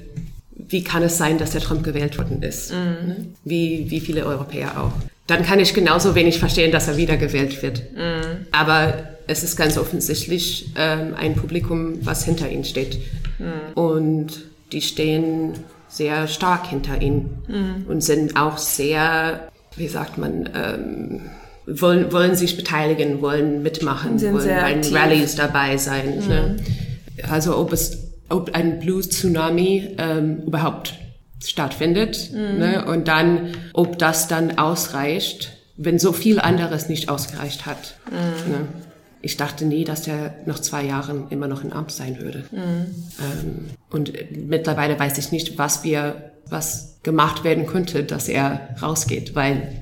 wie 0.55 0.83
kann 0.83 1.03
es 1.03 1.19
sein, 1.19 1.37
dass 1.37 1.51
der 1.51 1.61
Trump 1.61 1.83
gewählt 1.83 2.17
worden 2.17 2.41
ist, 2.41 2.73
mhm. 2.73 3.35
wie, 3.43 3.91
wie 3.91 3.99
viele 3.99 4.25
Europäer 4.25 4.81
auch. 4.81 4.93
Dann 5.29 5.43
kann 5.43 5.59
ich 5.59 5.75
genauso 5.75 6.15
wenig 6.15 6.39
verstehen, 6.39 6.71
dass 6.71 6.87
er 6.87 6.97
wiedergewählt 6.97 7.61
wird. 7.61 7.83
Mhm. 7.93 8.47
Aber 8.51 9.09
es 9.27 9.43
ist 9.43 9.55
ganz 9.55 9.77
offensichtlich 9.77 10.71
ähm, 10.75 11.13
ein 11.15 11.35
Publikum, 11.35 11.99
was 12.01 12.25
hinter 12.25 12.49
ihnen 12.49 12.63
steht. 12.63 12.97
Mhm. 13.37 13.73
Und 13.75 14.45
die 14.71 14.81
stehen 14.81 15.53
sehr 15.87 16.27
stark 16.27 16.65
hinter 16.67 16.99
ihnen 16.99 17.43
mhm. 17.47 17.85
und 17.87 18.01
sind 18.01 18.37
auch 18.37 18.57
sehr, 18.57 19.51
wie 19.75 19.87
sagt 19.87 20.17
man, 20.17 20.49
ähm, 20.55 21.21
wollen, 21.67 22.11
wollen 22.11 22.35
sich 22.35 22.57
beteiligen, 22.57 23.21
wollen 23.21 23.61
mitmachen, 23.61 24.17
sind 24.17 24.33
wollen 24.33 24.47
bei 24.47 24.73
den 24.73 24.95
Rallyes 24.95 25.35
dabei 25.35 25.77
sein. 25.77 26.23
Ne? 26.27 26.55
Also 27.29 27.55
ob 27.55 27.71
es, 27.71 27.99
ob 28.29 28.55
ein 28.55 28.79
Blues-Tsunami 28.79 29.95
ähm, 29.99 30.41
überhaupt 30.47 30.95
stattfindet 31.43 32.31
mhm. 32.31 32.59
ne? 32.59 32.85
und 32.85 33.07
dann, 33.07 33.53
ob 33.73 33.97
das 33.97 34.27
dann 34.27 34.57
ausreicht, 34.57 35.53
wenn 35.77 35.99
so 35.99 36.11
viel 36.11 36.39
anderes 36.39 36.89
nicht 36.89 37.09
ausgereicht 37.09 37.65
hat. 37.65 37.95
Mhm. 38.11 38.51
Ne? 38.51 38.67
ich 39.21 39.37
dachte 39.37 39.65
nie, 39.65 39.83
dass 39.83 40.03
der 40.03 40.35
noch 40.45 40.59
zwei 40.59 40.85
Jahre 40.85 41.27
immer 41.29 41.47
noch 41.47 41.63
in 41.63 41.73
Amt 41.73 41.91
sein 41.91 42.19
würde. 42.19 42.45
Mhm. 42.51 42.95
Ähm, 43.19 43.65
und 43.89 44.13
mittlerweile 44.47 44.97
weiß 44.97 45.17
ich 45.17 45.31
nicht, 45.31 45.57
was 45.57 45.83
wir, 45.83 46.31
was 46.47 46.99
gemacht 47.03 47.43
werden 47.43 47.65
könnte, 47.65 48.03
dass 48.03 48.29
er 48.29 48.75
rausgeht, 48.81 49.35
weil 49.35 49.81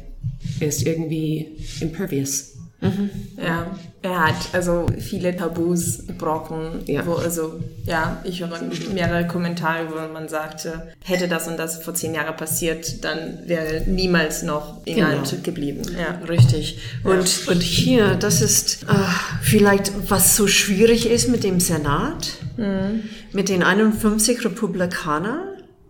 er 0.60 0.67
ist 0.67 0.86
irgendwie 0.86 1.58
impervious. 1.80 2.54
Mhm. 2.80 3.10
Ja, 3.38 3.66
er 4.04 4.28
hat 4.28 4.36
also 4.54 4.86
viele 5.00 5.36
Tabus 5.36 6.06
gebrochen. 6.06 6.84
Ja. 6.86 7.06
Wo, 7.06 7.13
also, 7.13 7.60
ja, 7.86 8.22
ich 8.24 8.40
höre 8.40 8.60
mehrere 8.94 9.26
Kommentare, 9.26 9.88
wo 9.90 10.13
man 10.13 10.30
sagte, 10.30 10.94
hätte 11.04 11.28
das 11.28 11.48
und 11.48 11.58
das 11.58 11.84
vor 11.84 11.96
zehn 11.96 12.13
Jahren 12.13 12.36
passiert, 12.36 13.04
dann 13.04 13.40
wäre 13.48 13.82
niemals 13.88 14.44
noch 14.44 14.86
in 14.86 14.98
genau. 14.98 15.24
geblieben. 15.44 15.82
Ja, 15.98 16.20
richtig. 16.28 16.80
Und, 17.04 17.46
ja. 17.46 17.52
und 17.52 17.62
hier, 17.63 18.16
das 18.16 18.42
ist 18.42 18.84
äh, 18.84 18.96
vielleicht, 19.42 19.92
was 20.10 20.36
so 20.36 20.48
schwierig 20.48 21.10
ist 21.10 21.30
mit 21.30 21.44
dem 21.44 21.60
Senat, 21.60 22.34
mhm. 22.58 23.04
mit 23.34 23.50
den 23.50 23.63
51 23.63 24.46
Republikanern. 24.46 25.47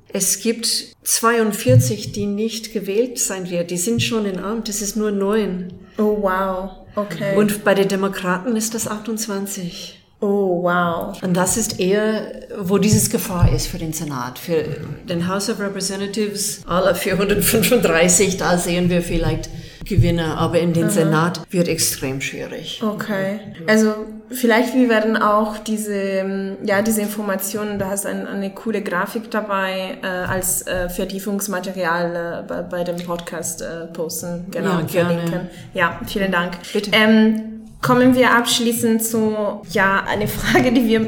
Es 0.09 0.39
gibt 0.39 0.95
42, 1.03 2.11
die 2.11 2.25
nicht 2.25 2.73
gewählt 2.73 3.19
sein 3.19 3.49
werden. 3.49 3.67
Die 3.67 3.77
sind 3.77 4.01
schon 4.01 4.25
in 4.25 4.39
Amt. 4.39 4.69
Es 4.69 4.81
ist 4.81 4.95
nur 4.95 5.11
neun. 5.11 5.73
Oh, 5.97 6.17
wow. 6.21 6.71
Okay. 6.95 7.35
Und 7.35 7.63
bei 7.63 7.73
den 7.73 7.87
Demokraten 7.87 8.55
ist 8.55 8.73
das 8.73 8.87
28. 8.87 10.01
Oh, 10.19 10.63
wow. 10.63 11.21
Und 11.21 11.35
das 11.35 11.57
ist 11.57 11.79
eher, 11.79 12.47
wo 12.57 12.79
dieses 12.79 13.09
Gefahr 13.09 13.53
ist 13.53 13.67
für 13.67 13.77
den 13.77 13.93
Senat. 13.93 14.39
Für 14.39 14.63
den 15.07 15.27
House 15.27 15.49
of 15.49 15.59
Representatives, 15.59 16.61
alle 16.65 16.95
435, 16.95 18.37
da 18.37 18.57
sehen 18.57 18.89
wir 18.89 19.03
vielleicht 19.03 19.49
Gewinner, 19.87 20.37
aber 20.37 20.59
in 20.59 20.73
den 20.73 20.89
Senat 20.89 21.41
wird 21.49 21.67
extrem 21.67 22.21
schwierig. 22.21 22.81
Okay. 22.83 23.39
Also 23.67 23.93
vielleicht 24.29 24.73
wir 24.73 24.89
werden 24.89 25.17
auch 25.17 25.57
diese, 25.57 25.93
ähm, 25.93 26.57
ja, 26.63 26.81
diese 26.81 27.01
Informationen, 27.01 27.79
da 27.79 27.89
hast 27.89 28.05
du 28.05 28.09
ein, 28.09 28.27
eine 28.27 28.49
coole 28.51 28.81
Grafik 28.81 29.31
dabei, 29.31 29.97
äh, 30.01 30.07
als 30.07 30.65
äh, 30.67 30.89
Vertiefungsmaterial 30.89 32.43
äh, 32.43 32.47
bei, 32.47 32.61
bei 32.61 32.83
dem 32.83 32.97
Podcast 32.97 33.61
äh, 33.61 33.85
posten. 33.93 34.45
Genau, 34.51 34.79
Ja, 34.79 34.81
gerne. 34.81 35.09
verlinken. 35.09 35.49
Ja, 35.73 35.99
vielen 36.05 36.31
Dank. 36.31 36.53
Bitte. 36.73 36.91
Ähm, 36.93 37.53
Kommen 37.79 38.15
wir 38.15 38.31
abschließend 38.35 39.03
zu, 39.03 39.61
ja, 39.71 40.03
eine 40.07 40.27
Frage, 40.27 40.71
die 40.71 40.87
wir, 40.87 41.05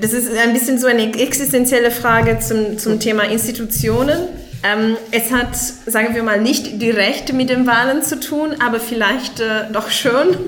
das 0.00 0.12
ist 0.12 0.30
ein 0.36 0.52
bisschen 0.52 0.78
so 0.78 0.86
eine 0.86 1.12
existenzielle 1.12 1.90
Frage 1.90 2.38
zum, 2.38 2.78
zum 2.78 3.00
Thema 3.00 3.24
Institutionen. 3.24 4.18
Ähm, 4.64 4.96
es 5.10 5.30
hat, 5.30 5.54
sagen 5.56 6.14
wir 6.14 6.22
mal, 6.22 6.40
nicht 6.40 6.80
direkt 6.80 7.32
mit 7.34 7.50
den 7.50 7.66
Wahlen 7.66 8.02
zu 8.02 8.18
tun, 8.18 8.56
aber 8.64 8.80
vielleicht 8.80 9.40
äh, 9.40 9.70
doch 9.70 9.90
schon. 9.90 10.38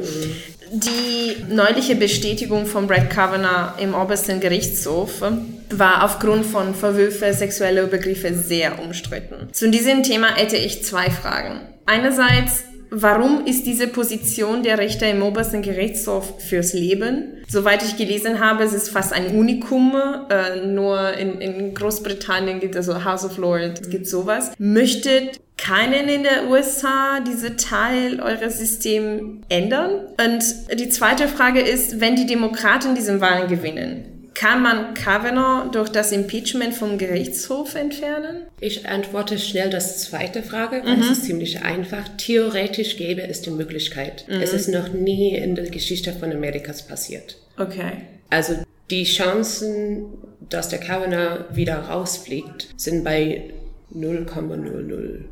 Die 0.72 1.44
neuliche 1.48 1.94
Bestätigung 1.94 2.66
von 2.66 2.86
Brett 2.86 3.10
Kavanaugh 3.10 3.78
im 3.78 3.94
obersten 3.94 4.40
Gerichtshof 4.40 5.22
war 5.70 6.02
aufgrund 6.02 6.44
von 6.44 6.74
Verwürfe 6.74 7.32
sexueller 7.32 7.82
Übergriffe 7.82 8.34
sehr 8.34 8.80
umstritten. 8.80 9.48
Zu 9.52 9.70
diesem 9.70 10.02
Thema 10.02 10.34
hätte 10.34 10.56
ich 10.56 10.82
zwei 10.82 11.08
Fragen. 11.08 11.60
Einerseits, 11.84 12.64
warum 12.90 13.46
ist 13.46 13.66
diese 13.66 13.88
Position 13.88 14.62
der 14.62 14.78
Richter 14.78 15.08
im 15.10 15.22
obersten 15.22 15.62
Gerichtshof 15.62 16.40
fürs 16.42 16.72
Leben? 16.72 17.44
Soweit 17.48 17.82
ich 17.82 17.96
gelesen 17.96 18.40
habe, 18.40 18.64
es 18.64 18.72
ist 18.72 18.90
fast 18.90 19.12
ein 19.12 19.36
Unikum. 19.36 19.94
Äh, 20.28 20.66
nur 20.66 21.12
in, 21.14 21.40
in 21.40 21.74
Großbritannien 21.74 22.60
gibt 22.60 22.74
es 22.74 22.88
also 22.88 23.04
House 23.04 23.24
of 23.24 23.38
Lords, 23.38 23.88
gibt 23.88 24.06
sowas. 24.06 24.52
Möchtet 24.58 25.40
keinen 25.56 26.08
in 26.08 26.22
der 26.22 26.48
USA 26.48 27.20
diese 27.20 27.56
Teil 27.56 28.20
eures 28.20 28.58
Systems 28.58 29.42
ändern? 29.48 30.06
Und 30.18 30.78
die 30.78 30.88
zweite 30.88 31.28
Frage 31.28 31.60
ist, 31.60 32.00
wenn 32.00 32.16
die 32.16 32.26
Demokraten 32.26 32.94
diese 32.94 33.20
Wahlen 33.20 33.48
gewinnen, 33.48 34.15
kann 34.36 34.62
man 34.62 34.92
Kavanaugh 34.92 35.70
durch 35.70 35.88
das 35.88 36.12
Impeachment 36.12 36.74
vom 36.74 36.98
Gerichtshof 36.98 37.74
entfernen? 37.74 38.42
Ich 38.60 38.86
antworte 38.86 39.38
schnell 39.38 39.70
das 39.70 40.02
zweite 40.02 40.42
Frage, 40.42 40.82
weil 40.84 41.00
es 41.00 41.10
ist 41.10 41.24
ziemlich 41.24 41.62
einfach. 41.62 42.06
Theoretisch 42.18 42.98
gäbe 42.98 43.22
es 43.22 43.40
die 43.40 43.50
Möglichkeit. 43.50 44.26
Es 44.28 44.52
ist 44.52 44.68
noch 44.68 44.92
nie 44.92 45.34
in 45.34 45.54
der 45.54 45.70
Geschichte 45.70 46.12
von 46.12 46.30
Amerikas 46.30 46.86
passiert. 46.86 47.38
Okay. 47.56 47.92
Also 48.28 48.56
die 48.90 49.04
Chancen, 49.04 50.04
dass 50.50 50.68
der 50.68 50.80
Kavanaugh 50.80 51.56
wieder 51.56 51.78
rausfliegt, 51.78 52.68
sind 52.76 53.04
bei 53.04 53.44
0,005. 53.90 55.26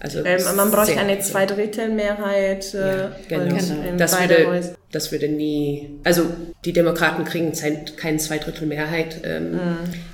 Also 0.00 0.24
Ähm, 0.24 0.40
man 0.56 0.70
braucht 0.70 0.96
eine. 0.98 1.18
Zweidrittelmehrheit 1.18 2.74
äh, 2.74 2.78
Ja, 2.78 3.12
genau. 3.28 3.42
und 3.54 3.86
in 3.90 3.98
Das 3.98 4.18
würde, 4.20 4.46
Häuser. 4.46 4.74
das 4.92 5.12
würde 5.12 5.28
nie, 5.28 5.90
also 6.04 6.24
die 6.64 6.72
Demokraten 6.72 7.24
kriegen 7.24 7.52
keine 7.96 8.18
Zweidrittelmehrheit 8.18 9.20
ähm, 9.24 9.52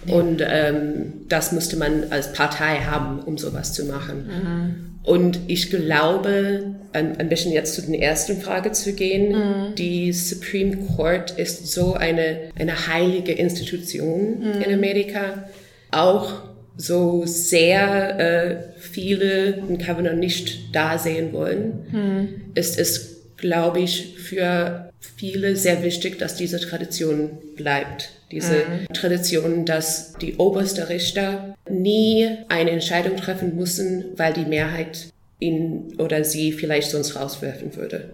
Mhm. 0.07 0.12
und 0.12 0.42
ähm, 0.46 1.12
das 1.29 1.53
müsste 1.53 1.77
man 1.77 2.05
als 2.11 2.33
Partei 2.33 2.77
haben, 2.81 3.20
um 3.20 3.37
sowas 3.38 3.73
zu 3.73 3.85
machen. 3.87 4.27
Mhm. 4.27 4.87
Und 5.03 5.40
ich 5.46 5.70
glaube, 5.70 6.75
ein, 6.92 7.16
ein 7.18 7.29
bisschen 7.31 7.53
jetzt 7.53 7.75
zu 7.75 7.83
der 7.83 8.01
ersten 8.01 8.40
Frage 8.40 8.73
zu 8.73 8.92
gehen, 8.92 9.33
Mhm. 9.33 9.75
die 9.77 10.12
Supreme 10.12 10.77
Court 10.96 11.33
ist 11.33 11.68
so 11.73 11.94
eine, 11.94 12.51
eine 12.59 12.87
heilige 12.87 13.33
Institution 13.33 14.38
Mhm. 14.40 14.62
in 14.62 14.75
Amerika, 14.75 15.44
auch 15.90 16.42
so 16.81 17.27
sehr 17.27 18.19
äh, 18.19 18.57
viele 18.79 19.53
den 19.53 19.79
Kavanaugh 19.79 20.16
nicht 20.16 20.75
da 20.75 20.99
sehen 20.99 21.33
wollen, 21.33 22.53
ist 22.55 22.79
es, 22.79 23.21
glaube 23.37 23.81
ich, 23.81 24.14
für 24.16 24.90
viele 25.16 25.57
sehr 25.57 25.83
wichtig, 25.83 26.19
dass 26.19 26.37
diese 26.37 26.59
Tradition 26.59 27.31
bleibt. 27.57 28.11
Diese 28.31 28.64
Tradition, 28.95 29.66
dass 29.66 30.14
die 30.14 30.37
oberste 30.37 30.88
Richter 30.88 31.57
nie 31.69 32.29
eine 32.49 32.71
Entscheidung 32.71 33.16
treffen 33.16 33.57
müssen, 33.57 34.05
weil 34.16 34.33
die 34.33 34.45
Mehrheit 34.45 35.09
ihn 35.40 35.95
oder 35.99 36.23
sie 36.25 36.53
vielleicht 36.53 36.90
sonst 36.90 37.16
rauswerfen 37.16 37.77
würde. 37.77 38.11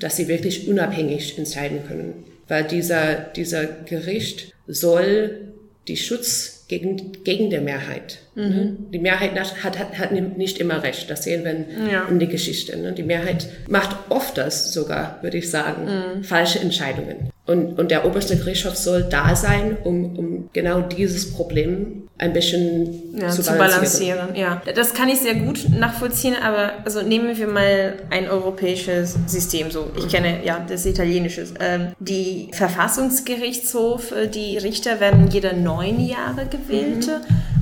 Dass 0.00 0.16
sie 0.16 0.28
wirklich 0.28 0.66
unabhängig 0.66 1.38
entscheiden 1.38 1.80
können. 1.86 2.24
Weil 2.48 2.64
dieser, 2.64 3.14
dieser 3.14 3.64
Gericht 3.64 4.52
soll 4.66 5.52
die 5.88 5.96
Schutz 5.96 6.53
gegen, 6.68 7.24
gegen 7.24 7.50
der 7.50 7.60
Mehrheit. 7.60 8.23
Ne? 8.36 8.76
Die 8.92 8.98
Mehrheit 8.98 9.38
hat, 9.38 9.78
hat, 9.78 9.98
hat 9.98 10.12
nicht 10.12 10.58
immer 10.58 10.82
recht. 10.82 11.08
Das 11.10 11.22
sehen 11.24 11.44
wir 11.44 11.52
in, 11.52 11.64
Ja. 11.90 12.06
in 12.10 12.18
der 12.18 12.28
Geschichte. 12.28 12.76
Ne? 12.76 12.92
Die 12.92 13.02
Mehrheit 13.04 13.48
macht 13.68 13.96
oft 14.08 14.36
das 14.38 14.72
sogar, 14.72 15.18
würde 15.22 15.38
ich 15.38 15.50
sagen, 15.50 16.22
falsche 16.22 16.58
Entscheidungen. 16.58 17.30
Und, 17.46 17.78
und 17.78 17.90
der 17.90 18.06
oberste 18.06 18.36
Gerichtshof 18.36 18.74
soll 18.74 19.02
da 19.04 19.36
sein, 19.36 19.76
um, 19.84 20.16
um 20.18 20.48
genau 20.54 20.80
dieses 20.80 21.32
Problem 21.34 22.08
ein 22.16 22.32
bisschen 22.32 23.18
Ja, 23.20 23.28
zu, 23.28 23.42
zu, 23.42 23.52
balancieren. 23.52 24.18
balancieren. 24.18 24.36
Ja, 24.36 24.62
das 24.74 24.94
kann 24.94 25.08
ich 25.10 25.18
sehr 25.20 25.34
gut 25.34 25.66
nachvollziehen, 25.68 26.36
aber 26.42 26.72
also 26.84 27.02
nehmen 27.02 27.36
wir 27.36 27.46
mal 27.48 27.94
ein 28.10 28.28
europäisches 28.30 29.16
System. 29.26 29.70
So, 29.70 29.90
ich 29.98 30.08
kenne 30.08 30.38
ja 30.44 30.64
das 30.66 30.86
italienische. 30.86 31.44
Ähm, 31.60 31.88
die 31.98 32.48
Verfassungsgerichtshof, 32.52 34.12
äh, 34.12 34.26
die 34.28 34.56
Richter 34.58 35.00
werden 35.00 35.28
jede 35.30 35.54
neun 35.54 36.00
Jahre 36.00 36.46
gewählt 36.46 37.08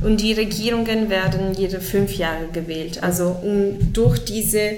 und 0.04 0.20
die 0.20 0.32
Regierungen 0.32 1.10
werden 1.10 1.54
jede 1.56 1.80
fünf 1.80 2.16
Jahre 2.16 2.46
gewählt. 2.52 3.02
Also 3.02 3.36
um 3.42 3.92
durch 3.92 4.24
diese 4.24 4.70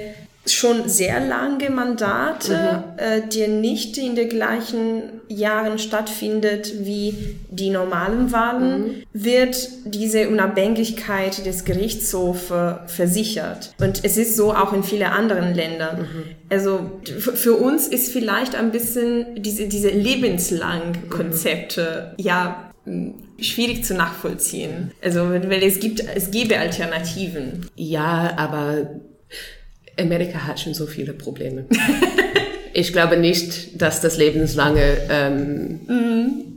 schon 0.46 0.90
sehr 0.90 1.20
lange 1.26 1.70
Mandate, 1.70 2.84
äh, 2.98 3.22
die 3.32 3.46
nicht 3.48 3.96
in 3.96 4.14
den 4.14 4.28
gleichen 4.28 5.04
Jahren 5.26 5.78
stattfindet 5.78 6.84
wie 6.84 7.14
die 7.48 7.70
normalen 7.70 8.30
Wahlen, 8.30 9.04
wird 9.14 9.56
diese 9.87 10.28
Unabhängigkeit 10.28 11.46
des 11.46 11.64
Gerichtshofs 11.64 12.50
äh, 12.50 12.74
versichert. 12.88 13.72
Und 13.80 14.04
es 14.04 14.18
ist 14.18 14.37
so 14.37 14.52
auch 14.52 14.74
in 14.74 14.82
vielen 14.82 15.04
anderen 15.08 15.54
Ländern. 15.54 16.06
Also 16.50 16.90
f- 17.06 17.38
für 17.38 17.54
uns 17.54 17.88
ist 17.88 18.12
vielleicht 18.12 18.54
ein 18.54 18.70
bisschen 18.70 19.42
diese, 19.42 19.66
diese 19.66 19.88
lebenslang 19.88 21.08
Konzepte, 21.08 22.12
ja, 22.18 22.66
mh, 22.66 22.73
schwierig 23.40 23.85
zu 23.85 23.94
nachvollziehen. 23.94 24.92
Also, 25.03 25.31
weil 25.31 25.62
es 25.62 25.81
gibt, 25.81 26.05
es 26.14 26.31
gäbe 26.31 26.59
Alternativen. 26.59 27.66
Ja, 27.77 28.35
aber 28.37 29.01
Amerika 29.99 30.47
hat 30.47 30.61
schon 30.61 30.75
so 30.75 30.87
viele 30.87 31.12
Probleme. 31.12 31.66
ich 32.75 32.92
glaube 32.92 33.16
nicht, 33.16 33.81
dass 33.81 34.01
das 34.01 34.16
lebenslange 34.18 34.97
ähm, 35.11 35.81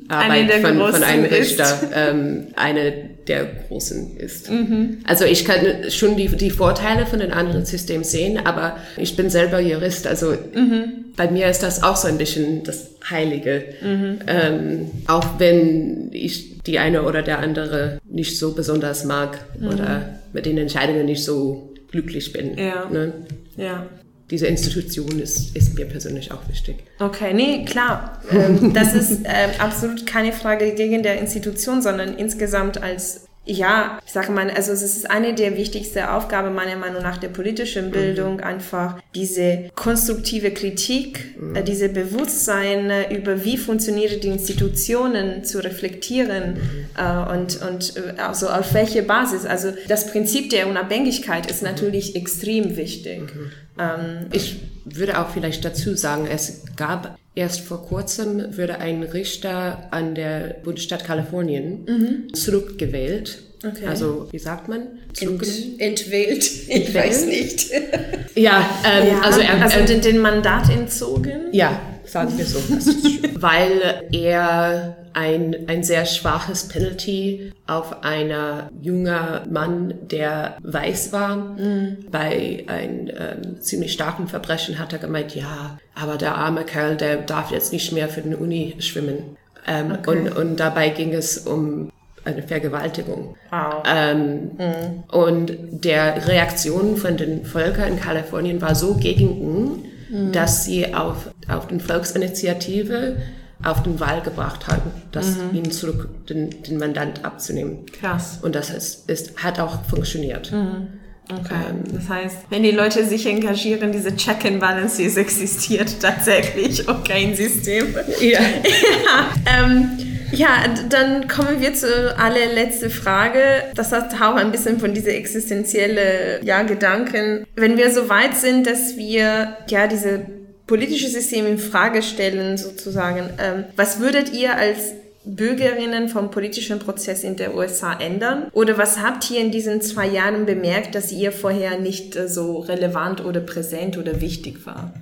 Arbeit 0.10 0.44
Mhm. 0.44 0.48
der 0.48 0.60
von, 0.62 0.78
von 0.92 1.04
einem. 1.04 1.26
Richter 1.26 1.80
ähm, 1.94 2.48
eine 2.56 3.07
der 3.28 3.46
großen 3.68 4.18
ist. 4.18 4.50
Mhm. 4.50 5.00
Also 5.06 5.26
ich 5.26 5.46
kann 5.46 5.90
schon 5.90 6.16
die, 6.18 6.28
die 6.28 6.50
Vorteile 6.50 7.06
von 7.06 7.20
den 7.20 7.32
anderen 7.32 7.66
Systemen 7.66 8.04
sehen, 8.04 8.46
aber 8.46 8.78
ich 8.98 9.16
bin 9.16 9.30
selber 9.30 9.60
Jurist, 9.60 10.08
also 10.08 10.32
Mhm. 10.54 11.06
bei 11.16 11.30
mir 11.30 11.48
ist 11.50 11.63
das 11.63 11.84
auch 11.84 11.96
so 11.96 12.08
ein 12.08 12.18
bisschen 12.18 12.63
das 12.63 12.92
Heilige. 13.10 13.63
Mhm. 13.82 14.20
Ähm, 14.28 14.92
auch 15.08 15.40
wenn 15.40 16.10
ich 16.13 16.60
die 16.63 16.80
eine 16.80 17.04
oder 17.04 17.22
der 17.22 17.40
andere 17.40 18.00
nicht 18.10 18.38
so 18.38 18.54
besonders 18.54 19.06
mag 19.06 19.40
oder 19.62 20.20
mit 20.34 20.46
den 20.46 20.58
Entscheidungen 20.58 21.06
nicht 21.06 21.24
so 21.24 21.74
glücklich 21.92 22.34
bin. 22.34 22.52
Mhm. 22.54 22.58
Ja. 22.58 22.90
Ne? 22.92 23.13
Ja. 23.56 23.86
Diese 24.30 24.48
Institution 24.48 25.20
ist, 25.20 25.56
ist 25.56 25.76
mir 25.76 25.86
persönlich 25.86 26.32
auch 26.34 26.50
wichtig. 26.50 26.78
Okay, 27.00 27.34
nee, 27.34 27.63
klar. 27.63 28.22
Ähm, 28.30 28.74
das 28.74 28.94
ist 28.94 29.22
ähm, 29.24 29.52
absolut 29.60 30.06
keine 30.06 30.34
Frage 30.34 30.74
gegen 30.74 31.02
der 31.02 31.20
Institution, 31.20 31.82
sondern 31.82 32.18
insgesamt 32.18 32.84
als, 32.84 33.28
ja, 33.46 34.00
ich 34.06 34.12
sage 34.12 34.34
mal, 34.34 34.50
also 34.52 34.74
es 34.74 34.82
ist 34.82 35.10
eine 35.10 35.34
der 35.34 35.56
wichtigsten 35.56 36.04
Aufgaben 36.04 36.54
meiner 36.54 36.76
Meinung 36.76 37.02
nach 37.04 37.16
der 37.16 37.30
politischen 37.30 37.90
Bildung, 37.90 38.42
einfach 38.42 39.02
diese 39.16 39.70
konstruktive 39.76 40.52
Kritik, 40.52 41.38
äh, 41.54 41.63
diese 41.63 41.88
Bewusstsein 41.88 42.90
äh, 42.90 43.16
über 43.16 43.46
wie 43.46 43.56
funktionieren 43.56 44.20
die 44.20 44.28
Institutionen 44.28 45.46
zu 45.46 45.63
reflektieren 45.63 46.58
äh, 46.98 47.32
und, 47.32 47.62
und 47.62 47.94
äh, 47.96 48.20
also 48.20 48.50
auf 48.50 48.74
welche 48.74 49.04
Basis. 49.04 49.46
Also 49.46 49.72
das 49.88 50.12
Prinzip 50.12 50.50
der 50.50 50.68
Unabhängigkeit 50.68 51.50
ist 51.50 51.63
natürlich 51.63 52.18
extrem 52.18 52.76
wichtig. 52.76 53.32
Ähm, 53.80 54.28
Ich 54.32 54.62
würde 54.86 55.20
auch 55.20 55.30
vielleicht 55.30 55.66
dazu 55.66 55.96
sagen, 55.96 56.28
es 56.28 56.63
gab 56.76 57.18
Erst 57.38 57.62
vor 57.62 57.86
kurzem 57.86 58.58
wurde 58.58 58.80
ein 58.80 59.04
Richter 59.04 59.90
an 59.92 60.16
der 60.16 60.56
Bundesstaat 60.63 61.06
Kalifornien 61.06 61.86
mhm. 61.86 62.34
zurückgewählt. 62.34 63.44
Okay. 63.63 63.86
Also, 63.86 64.28
wie 64.32 64.40
sagt 64.40 64.68
man? 64.68 64.88
Ent, 65.20 65.44
entwählt? 65.78 66.44
Ich 66.44 66.68
entwählt? 66.68 66.96
weiß 66.96 67.26
nicht. 67.28 67.70
ja, 68.36 68.68
ähm, 68.84 69.08
ja, 69.10 69.22
also, 69.22 69.40
er, 69.42 69.62
also 69.62 69.86
den, 69.86 70.02
den 70.02 70.18
Mandat 70.18 70.72
entzogen? 70.72 71.50
Ja, 71.52 71.80
sagen 72.06 72.36
wir 72.36 72.46
so. 72.46 72.58
weil 73.40 74.08
er 74.12 74.98
ein, 75.17 75.65
ein 75.67 75.84
sehr 75.84 76.06
schwaches 76.06 76.67
Penalty 76.67 77.51
auf 77.65 78.03
einer 78.03 78.69
junger 78.80 79.45
Mann, 79.49 79.95
der 80.12 80.58
weiß 80.62 81.12
war. 81.12 81.38
Mhm. 81.58 82.06
Bei 82.12 82.63
einem 82.67 83.08
ähm, 83.08 83.60
ziemlich 83.60 83.93
starken 83.93 84.27
Verbrechen 84.27 84.77
hat 84.77 84.93
er 84.93 84.99
gemeint, 84.99 85.34
ja, 85.34 85.80
aber 85.95 86.17
der 86.17 86.36
arme 86.36 86.65
Kerl, 86.65 86.97
der 86.97 87.17
darf 87.17 87.49
jetzt 87.49 87.73
nicht 87.73 87.91
mehr 87.93 88.10
für 88.10 88.21
den 88.21 88.36
Uni 88.36 88.75
schwimmen. 88.77 89.36
Ähm, 89.65 89.97
okay. 89.97 90.12
und, 90.12 90.38
und 90.38 90.56
dabei 90.58 90.89
ging 90.89 91.13
es 91.13 91.39
um 91.39 91.91
eine 92.23 92.43
Vergewaltigung. 92.43 93.36
Wow. 93.49 93.84
Ähm, 93.88 94.51
mhm. 94.56 95.03
Und 95.12 95.51
der 95.84 96.27
Reaktion 96.27 96.95
von 96.95 97.17
den 97.17 97.43
Völkern 97.43 97.93
in 97.93 97.99
Kalifornien 97.99 98.62
war 98.62 98.75
so 98.75 98.93
gegen 98.93 99.30
ihn, 99.41 99.86
mhm. 100.12 100.32
dass 100.32 100.63
sie 100.63 100.93
auf, 100.93 101.32
auf 101.47 101.67
den 101.67 101.80
Volksinitiative 101.80 103.17
auf 103.63 103.84
den 103.84 104.00
Wahl 104.00 104.22
gebracht 104.22 104.67
haben, 104.67 104.91
das 105.12 105.38
mhm. 105.38 105.56
ihnen 105.56 105.72
zurück 105.72 106.10
den, 106.30 106.62
den 106.63 106.78
Mandant 106.78 107.26
abzunehmen. 107.26 107.86
Krass. 108.00 108.39
Und 108.41 108.56
das 108.56 108.70
ist, 108.70 109.10
ist 109.10 109.43
hat 109.43 109.60
auch 109.60 109.84
funktioniert. 109.86 110.52
Mhm. 110.52 110.88
Okay. 111.30 111.56
Ähm, 111.70 111.84
das 111.93 112.08
heißt, 112.08 112.38
wenn 112.50 112.63
die 112.63 112.72
Leute 112.72 113.06
sich 113.06 113.26
engagieren, 113.26 113.91
diese 113.91 114.15
Check 114.15 114.46
and 114.46 114.60
Balances 114.60 115.17
existiert 115.17 116.00
tatsächlich 116.00 116.88
auch 116.89 117.04
kein 117.04 117.36
System. 117.36 117.93
Ja. 118.22 118.39
ja, 118.39 119.30
ähm, 119.46 119.89
ja, 120.32 120.65
dann 120.89 121.28
kommen 121.28 121.62
wir 121.62 121.74
zur 121.74 122.17
allerletzte 122.20 122.89
Frage. 122.89 123.39
Das 123.76 123.91
hat 123.91 124.13
auch 124.22 124.36
ein 124.36 124.52
bisschen 124.52 124.80
von 124.80 124.93
dieser 124.93 125.13
existenzielle 125.15 126.43
ja, 126.43 126.63
Gedanken. 126.63 127.46
Wenn 127.56 127.78
wir 127.78 127.91
so 127.91 128.10
weit 128.10 128.36
sind, 128.36 128.67
dass 128.67 128.98
wir 128.98 129.58
ja 129.70 129.88
diese 129.88 130.37
politische 130.67 131.08
System 131.08 131.47
in 131.47 131.58
Frage 131.58 132.03
stellen, 132.03 132.58
sozusagen, 132.58 133.30
ähm, 133.39 133.63
was 133.75 133.99
würdet 133.99 134.34
ihr 134.34 134.56
als 134.56 134.93
Bürgerinnen 135.23 136.10
vom 136.10 136.30
politischen 136.32 136.80
Prozess 136.80 137.23
in 137.23 137.36
der 137.36 137.56
USA 137.56 137.93
ändern? 137.99 138.47
Oder 138.53 138.77
was 138.77 138.99
habt 138.99 139.30
ihr 139.32 139.39
in 139.39 139.51
diesen 139.51 139.82
zwei 139.82 140.08
Jahren 140.08 140.45
bemerkt, 140.45 140.95
dass 140.95 141.12
ihr 141.12 141.32
vorher 141.32 141.80
nicht 141.80 142.15
äh, 142.15 142.27
so 142.27 142.60
relevant 142.60 143.23
oder 143.23 143.39
präsent 143.39 143.97
oder 143.97 144.21
wichtig 144.21 144.65
war? 144.65 144.93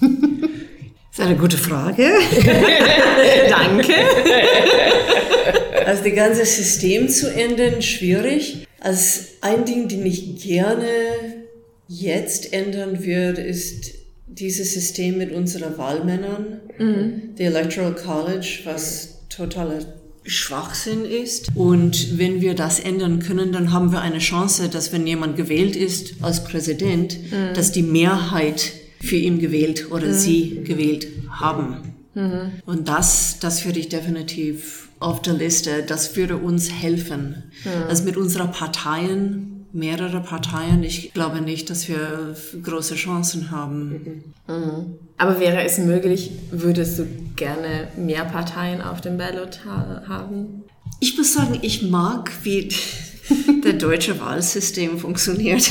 Das 0.00 0.10
ist 1.18 1.20
eine 1.20 1.36
gute 1.36 1.58
Frage. 1.58 2.04
Danke. 3.48 3.94
Also 5.84 6.04
das 6.04 6.14
ganze 6.14 6.46
System 6.46 7.08
zu 7.08 7.32
ändern, 7.32 7.82
schwierig. 7.82 8.66
Also 8.80 9.26
ein 9.40 9.64
Ding, 9.64 9.88
den 9.88 10.06
ich 10.06 10.42
gerne 10.42 10.86
jetzt 11.86 12.52
ändern 12.52 13.04
würde, 13.04 13.42
ist 13.42 14.01
dieses 14.38 14.72
System 14.72 15.18
mit 15.18 15.32
unseren 15.32 15.76
Wahlmännern, 15.78 16.60
mhm. 16.78 17.34
der 17.38 17.48
Electoral 17.48 17.94
College, 17.94 18.60
was 18.64 19.18
totaler 19.28 19.80
Schwachsinn 20.24 21.04
ist. 21.04 21.48
Und 21.54 22.18
wenn 22.18 22.40
wir 22.40 22.54
das 22.54 22.78
ändern 22.78 23.18
können, 23.20 23.52
dann 23.52 23.72
haben 23.72 23.92
wir 23.92 24.00
eine 24.00 24.18
Chance, 24.18 24.68
dass 24.68 24.92
wenn 24.92 25.06
jemand 25.06 25.36
gewählt 25.36 25.76
ist 25.76 26.14
als 26.22 26.44
Präsident, 26.44 27.18
mhm. 27.30 27.54
dass 27.54 27.72
die 27.72 27.82
Mehrheit 27.82 28.72
für 29.00 29.16
ihn 29.16 29.40
gewählt 29.40 29.90
oder 29.90 30.08
mhm. 30.08 30.14
sie 30.14 30.60
gewählt 30.64 31.08
haben. 31.30 31.94
Mhm. 32.14 32.52
Und 32.66 32.88
das, 32.88 33.38
das 33.40 33.64
würde 33.64 33.80
ich 33.80 33.88
definitiv 33.88 34.88
auf 35.00 35.20
der 35.22 35.34
Liste, 35.34 35.82
das 35.86 36.14
würde 36.14 36.36
uns 36.36 36.70
helfen. 36.70 37.50
Mhm. 37.64 37.70
Also 37.88 38.04
mit 38.04 38.16
unseren 38.16 38.52
Parteien 38.52 39.61
mehrere 39.72 40.20
Parteien. 40.20 40.82
Ich 40.82 41.12
glaube 41.12 41.40
nicht, 41.40 41.70
dass 41.70 41.88
wir 41.88 42.34
große 42.62 42.94
Chancen 42.94 43.50
haben. 43.50 44.22
Mhm. 44.46 44.98
Aber 45.16 45.40
wäre 45.40 45.62
es 45.64 45.78
möglich, 45.78 46.30
würdest 46.50 46.98
du 46.98 47.06
gerne 47.36 47.88
mehr 47.96 48.24
Parteien 48.24 48.82
auf 48.82 49.00
dem 49.00 49.16
Ballot 49.16 49.60
ha 49.64 50.02
haben? 50.06 50.64
Ich 51.00 51.16
muss 51.16 51.32
sagen, 51.32 51.58
ich 51.62 51.82
mag, 51.82 52.30
wie 52.42 52.68
der 53.64 53.72
deutsche 53.74 54.20
Wahlsystem 54.20 54.98
funktioniert. 54.98 55.70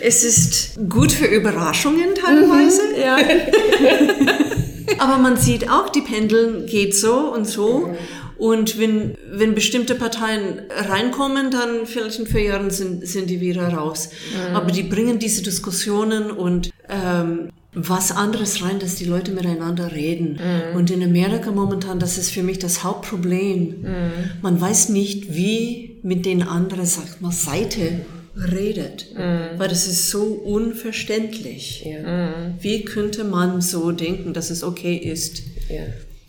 es 0.00 0.24
ist 0.24 0.78
gut 0.88 1.12
für 1.12 1.26
Überraschungen 1.26 2.14
teilweise. 2.14 2.82
Mhm, 2.94 3.00
ja. 3.00 3.16
Aber 4.98 5.18
man 5.18 5.36
sieht 5.36 5.68
auch, 5.70 5.88
die 5.88 6.00
Pendeln 6.00 6.66
geht 6.66 6.96
so 6.96 7.32
und 7.32 7.46
so. 7.46 7.88
Mhm. 7.88 7.96
Und 8.42 8.76
wenn, 8.76 9.14
wenn 9.30 9.54
bestimmte 9.54 9.94
Parteien 9.94 10.62
reinkommen, 10.68 11.52
dann 11.52 11.86
vielleicht 11.86 12.18
in 12.18 12.26
vier 12.26 12.42
Jahren 12.42 12.70
sind, 12.70 13.06
sind 13.06 13.30
die 13.30 13.40
wieder 13.40 13.68
raus. 13.68 14.08
Mhm. 14.32 14.56
Aber 14.56 14.72
die 14.72 14.82
bringen 14.82 15.20
diese 15.20 15.44
Diskussionen 15.44 16.32
und 16.32 16.72
ähm, 16.88 17.50
was 17.72 18.10
anderes 18.10 18.60
rein, 18.64 18.80
dass 18.80 18.96
die 18.96 19.04
Leute 19.04 19.30
miteinander 19.30 19.92
reden. 19.92 20.40
Mhm. 20.40 20.76
Und 20.76 20.90
in 20.90 21.04
Amerika 21.04 21.52
momentan, 21.52 22.00
das 22.00 22.18
ist 22.18 22.32
für 22.32 22.42
mich 22.42 22.58
das 22.58 22.82
Hauptproblem. 22.82 23.82
Mhm. 23.82 23.86
Man 24.42 24.60
weiß 24.60 24.88
nicht, 24.88 25.32
wie 25.32 26.00
mit 26.02 26.26
den 26.26 26.42
anderen, 26.42 26.84
sagt 26.84 27.22
man, 27.22 27.30
Seite 27.30 28.00
redet, 28.34 29.14
mm. 29.14 29.58
weil 29.58 29.68
das 29.68 29.86
ist 29.86 30.08
so 30.08 30.22
unverständlich. 30.22 31.84
Ja. 31.84 32.30
Mm. 32.30 32.54
Wie 32.60 32.82
könnte 32.82 33.24
man 33.24 33.60
so 33.60 33.92
denken, 33.92 34.32
dass 34.32 34.48
es 34.48 34.64
okay 34.64 34.96
ist? 34.96 35.42
Ja. 35.68 35.82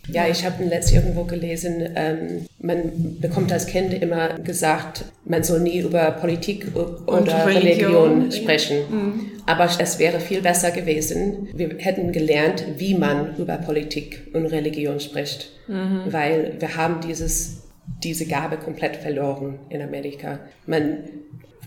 Ja, 0.08 0.26
ich 0.28 0.44
habe 0.44 0.64
letztens 0.64 1.02
irgendwo 1.02 1.24
gelesen, 1.24 1.88
ähm, 1.94 2.46
man 2.60 3.20
bekommt 3.20 3.52
als 3.52 3.66
Kind 3.66 3.94
immer 3.94 4.38
gesagt, 4.38 5.04
man 5.24 5.42
soll 5.42 5.60
nie 5.60 5.78
über 5.78 6.10
Politik 6.12 6.68
oder 6.74 7.46
Religion, 7.46 8.22
Religion 8.26 8.32
sprechen. 8.32 8.76
Mhm. 8.90 9.30
Aber 9.46 9.68
es 9.78 9.98
wäre 9.98 10.20
viel 10.20 10.42
besser 10.42 10.70
gewesen, 10.70 11.48
wir 11.54 11.70
hätten 11.78 12.12
gelernt, 12.12 12.64
wie 12.76 12.94
man 12.94 13.36
über 13.36 13.56
Politik 13.56 14.28
und 14.32 14.46
Religion 14.46 15.00
spricht. 15.00 15.50
Mhm. 15.68 16.02
Weil 16.10 16.54
wir 16.58 16.76
haben 16.76 17.00
dieses, 17.06 17.62
diese 18.02 18.26
Gabe 18.26 18.56
komplett 18.56 18.96
verloren 18.96 19.58
in 19.70 19.82
Amerika. 19.82 20.40
Man, 20.66 20.98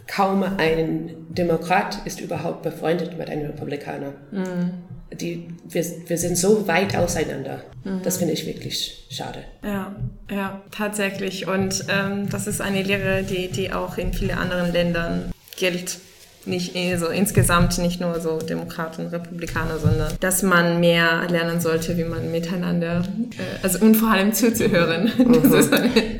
kaum 0.08 0.44
ein 0.44 1.16
Demokrat 1.30 2.00
ist 2.06 2.22
überhaupt 2.22 2.64
befreundet 2.64 3.18
mit 3.18 3.30
einem 3.30 3.48
Republikaner. 3.48 4.14
Mhm 4.32 4.87
die, 5.12 5.48
wir, 5.68 5.86
wir 6.08 6.18
sind 6.18 6.38
so 6.38 6.68
weit 6.68 6.96
auseinander. 6.96 7.64
Mhm. 7.84 8.02
Das 8.04 8.18
finde 8.18 8.34
ich 8.34 8.46
wirklich 8.46 9.08
schade. 9.10 9.44
Ja, 9.64 9.96
ja, 10.30 10.62
tatsächlich. 10.72 11.48
Und 11.48 11.86
ähm, 11.90 12.30
das 12.30 12.48
ist 12.48 12.62
eine 12.62 12.84
Lehre, 12.84 13.24
die, 13.24 13.50
die 13.50 13.72
auch 13.72 13.98
in 13.98 14.14
vielen 14.14 14.38
anderen 14.38 14.72
Ländern 14.72 15.32
gilt 15.56 16.00
nicht 16.48 16.76
eh 16.76 16.98
so 16.98 17.08
insgesamt 17.08 17.78
nicht 17.78 18.02
nur 18.02 18.20
so 18.20 18.40
Demokraten, 18.40 19.08
Republikaner, 19.08 19.80
sondern 19.80 20.14
dass 20.20 20.44
man 20.44 20.80
mehr 20.80 21.28
lernen 21.30 21.60
sollte, 21.60 21.98
wie 21.98 22.04
man 22.04 22.32
miteinander, 22.32 23.04
äh, 23.38 23.64
also 23.64 23.80
und 23.80 23.96
vor 23.96 24.10
allem 24.10 24.34
zuzuhören. 24.34 25.12
Mhm. 25.18 25.38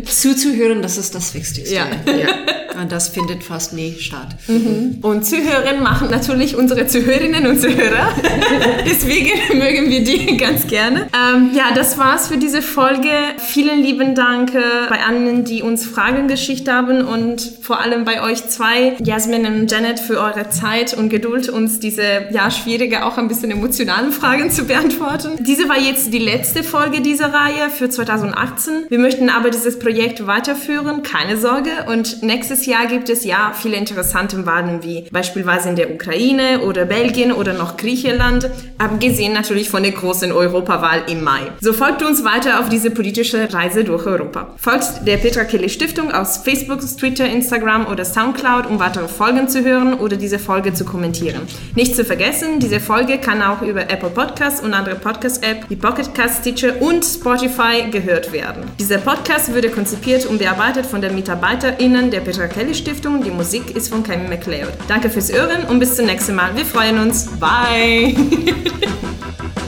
Das 0.08 0.22
zuzuhören, 0.22 0.82
das 0.82 0.98
ist 0.98 1.14
das 1.16 1.34
Wichtigste. 1.34 1.74
Ja. 1.74 1.88
ja. 2.06 2.28
Und 2.80 2.92
das 2.92 3.10
findet 3.10 3.44
fast 3.44 3.74
nie 3.74 3.96
statt. 4.00 4.28
Mhm. 4.48 5.00
Und 5.02 5.26
zuhören 5.26 5.82
machen 5.82 6.10
natürlich 6.12 6.56
unsere 6.56 6.86
Zuhörerinnen 6.86 7.48
und 7.48 7.60
Zuhörer. 7.60 8.14
Deswegen 8.86 9.58
mögen 9.58 9.90
wir 9.90 10.04
die 10.04 10.38
ganz 10.38 10.68
gerne. 10.68 11.08
Ähm, 11.14 11.52
ja, 11.56 11.74
das 11.74 11.98
war's 11.98 12.28
für 12.28 12.38
diese 12.38 12.62
Folge. 12.62 13.10
Vielen 13.40 13.82
lieben 13.82 14.14
Dank 14.14 14.54
äh, 14.54 14.62
bei 14.90 15.04
allen, 15.04 15.44
die 15.44 15.64
uns 15.64 15.86
Fragen 15.86 16.28
geschickt 16.28 16.70
haben 16.70 17.02
und 17.02 17.42
vor 17.62 17.80
allem 17.80 18.06
bei 18.06 18.22
euch 18.22 18.48
zwei, 18.48 18.94
Jasmin 19.04 19.46
und 19.48 19.72
Janet, 19.72 20.00
für 20.00 20.17
eure 20.18 20.50
Zeit 20.50 20.94
und 20.94 21.10
Geduld, 21.10 21.50
uns 21.50 21.80
diese 21.80 22.28
ja 22.32 22.52
schwierige, 22.52 23.06
auch 23.06 23.18
ein 23.18 23.28
bisschen 23.28 23.52
emotionalen 23.52 24.12
Fragen 24.12 24.52
zu 24.52 24.66
beantworten. 24.66 25.32
Diese 25.40 25.70
war 25.70 25.80
jetzt 25.80 26.14
die 26.14 26.20
letzte 26.20 26.64
Folge 26.64 27.02
dieser 27.02 27.34
Reihe 27.34 27.70
für 27.70 27.90
2018. 27.90 28.86
Wir 28.90 29.00
möchten 29.00 29.30
aber 29.30 29.50
dieses 29.50 29.80
Projekt 29.80 30.28
weiterführen, 30.28 31.04
keine 31.04 31.38
Sorge. 31.38 31.70
Und 31.88 32.24
nächstes 32.24 32.66
Jahr 32.66 32.88
gibt 32.88 33.10
es 33.10 33.24
ja 33.24 33.54
viele 33.54 33.78
interessante 33.78 34.46
Wahlen 34.46 34.84
wie 34.84 35.08
beispielsweise 35.12 35.70
in 35.70 35.76
der 35.76 35.92
Ukraine 35.92 36.62
oder 36.62 36.86
Belgien 36.86 37.32
oder 37.32 37.54
noch 37.54 37.78
Griechenland, 37.78 38.50
abgesehen 38.78 39.34
natürlich 39.34 39.70
von 39.70 39.84
der 39.84 39.92
großen 39.92 40.32
Europawahl 40.32 41.04
im 41.10 41.24
Mai. 41.24 41.42
So 41.62 41.74
folgt 41.74 42.04
uns 42.04 42.24
weiter 42.24 42.60
auf 42.60 42.70
diese 42.70 42.92
politische 42.92 43.52
Reise 43.54 43.84
durch 43.84 44.06
Europa. 44.06 44.54
Folgt 44.58 45.06
der 45.06 45.18
Petra 45.18 45.44
Kelly 45.44 45.70
Stiftung 45.70 46.12
aus 46.12 46.38
Facebook, 46.38 46.80
Twitter, 46.98 47.26
Instagram 47.26 47.88
oder 47.88 48.06
Soundcloud, 48.06 48.68
um 48.68 48.80
weitere 48.80 49.08
Folgen 49.08 49.48
zu 49.48 49.64
hören 49.64 49.94
oder 50.08 50.16
diese 50.16 50.40
Folge 50.40 50.74
zu 50.74 50.86
kommentieren. 50.86 51.42
Nicht 51.76 51.96
zu 51.96 52.04
vergessen, 52.04 52.60
diese 52.60 52.80
Folge 52.80 53.20
kann 53.20 53.42
auch 53.42 53.62
über 53.62 53.82
Apple 53.82 54.10
Podcasts 54.10 54.62
und 54.62 54.74
andere 54.74 54.96
Podcast-App 54.96 55.70
wie 55.70 55.76
Pocket 55.76 56.14
Cast, 56.16 56.42
Stitcher 56.42 56.82
und 56.82 57.04
Spotify 57.04 57.90
gehört 57.92 58.32
werden. 58.32 58.64
Dieser 58.80 58.98
Podcast 58.98 59.54
wurde 59.54 59.70
konzipiert 59.70 60.26
und 60.26 60.40
bearbeitet 60.40 60.86
von 60.86 61.02
den 61.02 61.14
MitarbeiterInnen 61.14 62.10
der 62.10 62.22
Petra 62.22 62.48
Kelly 62.48 62.74
Stiftung. 62.74 63.22
Die 63.22 63.32
Musik 63.32 63.76
ist 63.76 63.90
von 63.90 64.02
Kevin 64.02 64.30
McLeod. 64.30 64.74
Danke 64.88 65.10
fürs 65.10 65.32
Hören 65.32 65.66
und 65.70 65.80
bis 65.80 65.96
zum 65.96 66.06
nächsten 66.06 66.36
Mal. 66.36 66.56
Wir 66.56 66.66
freuen 66.66 67.00
uns. 67.00 67.28
Bye! 67.40 68.16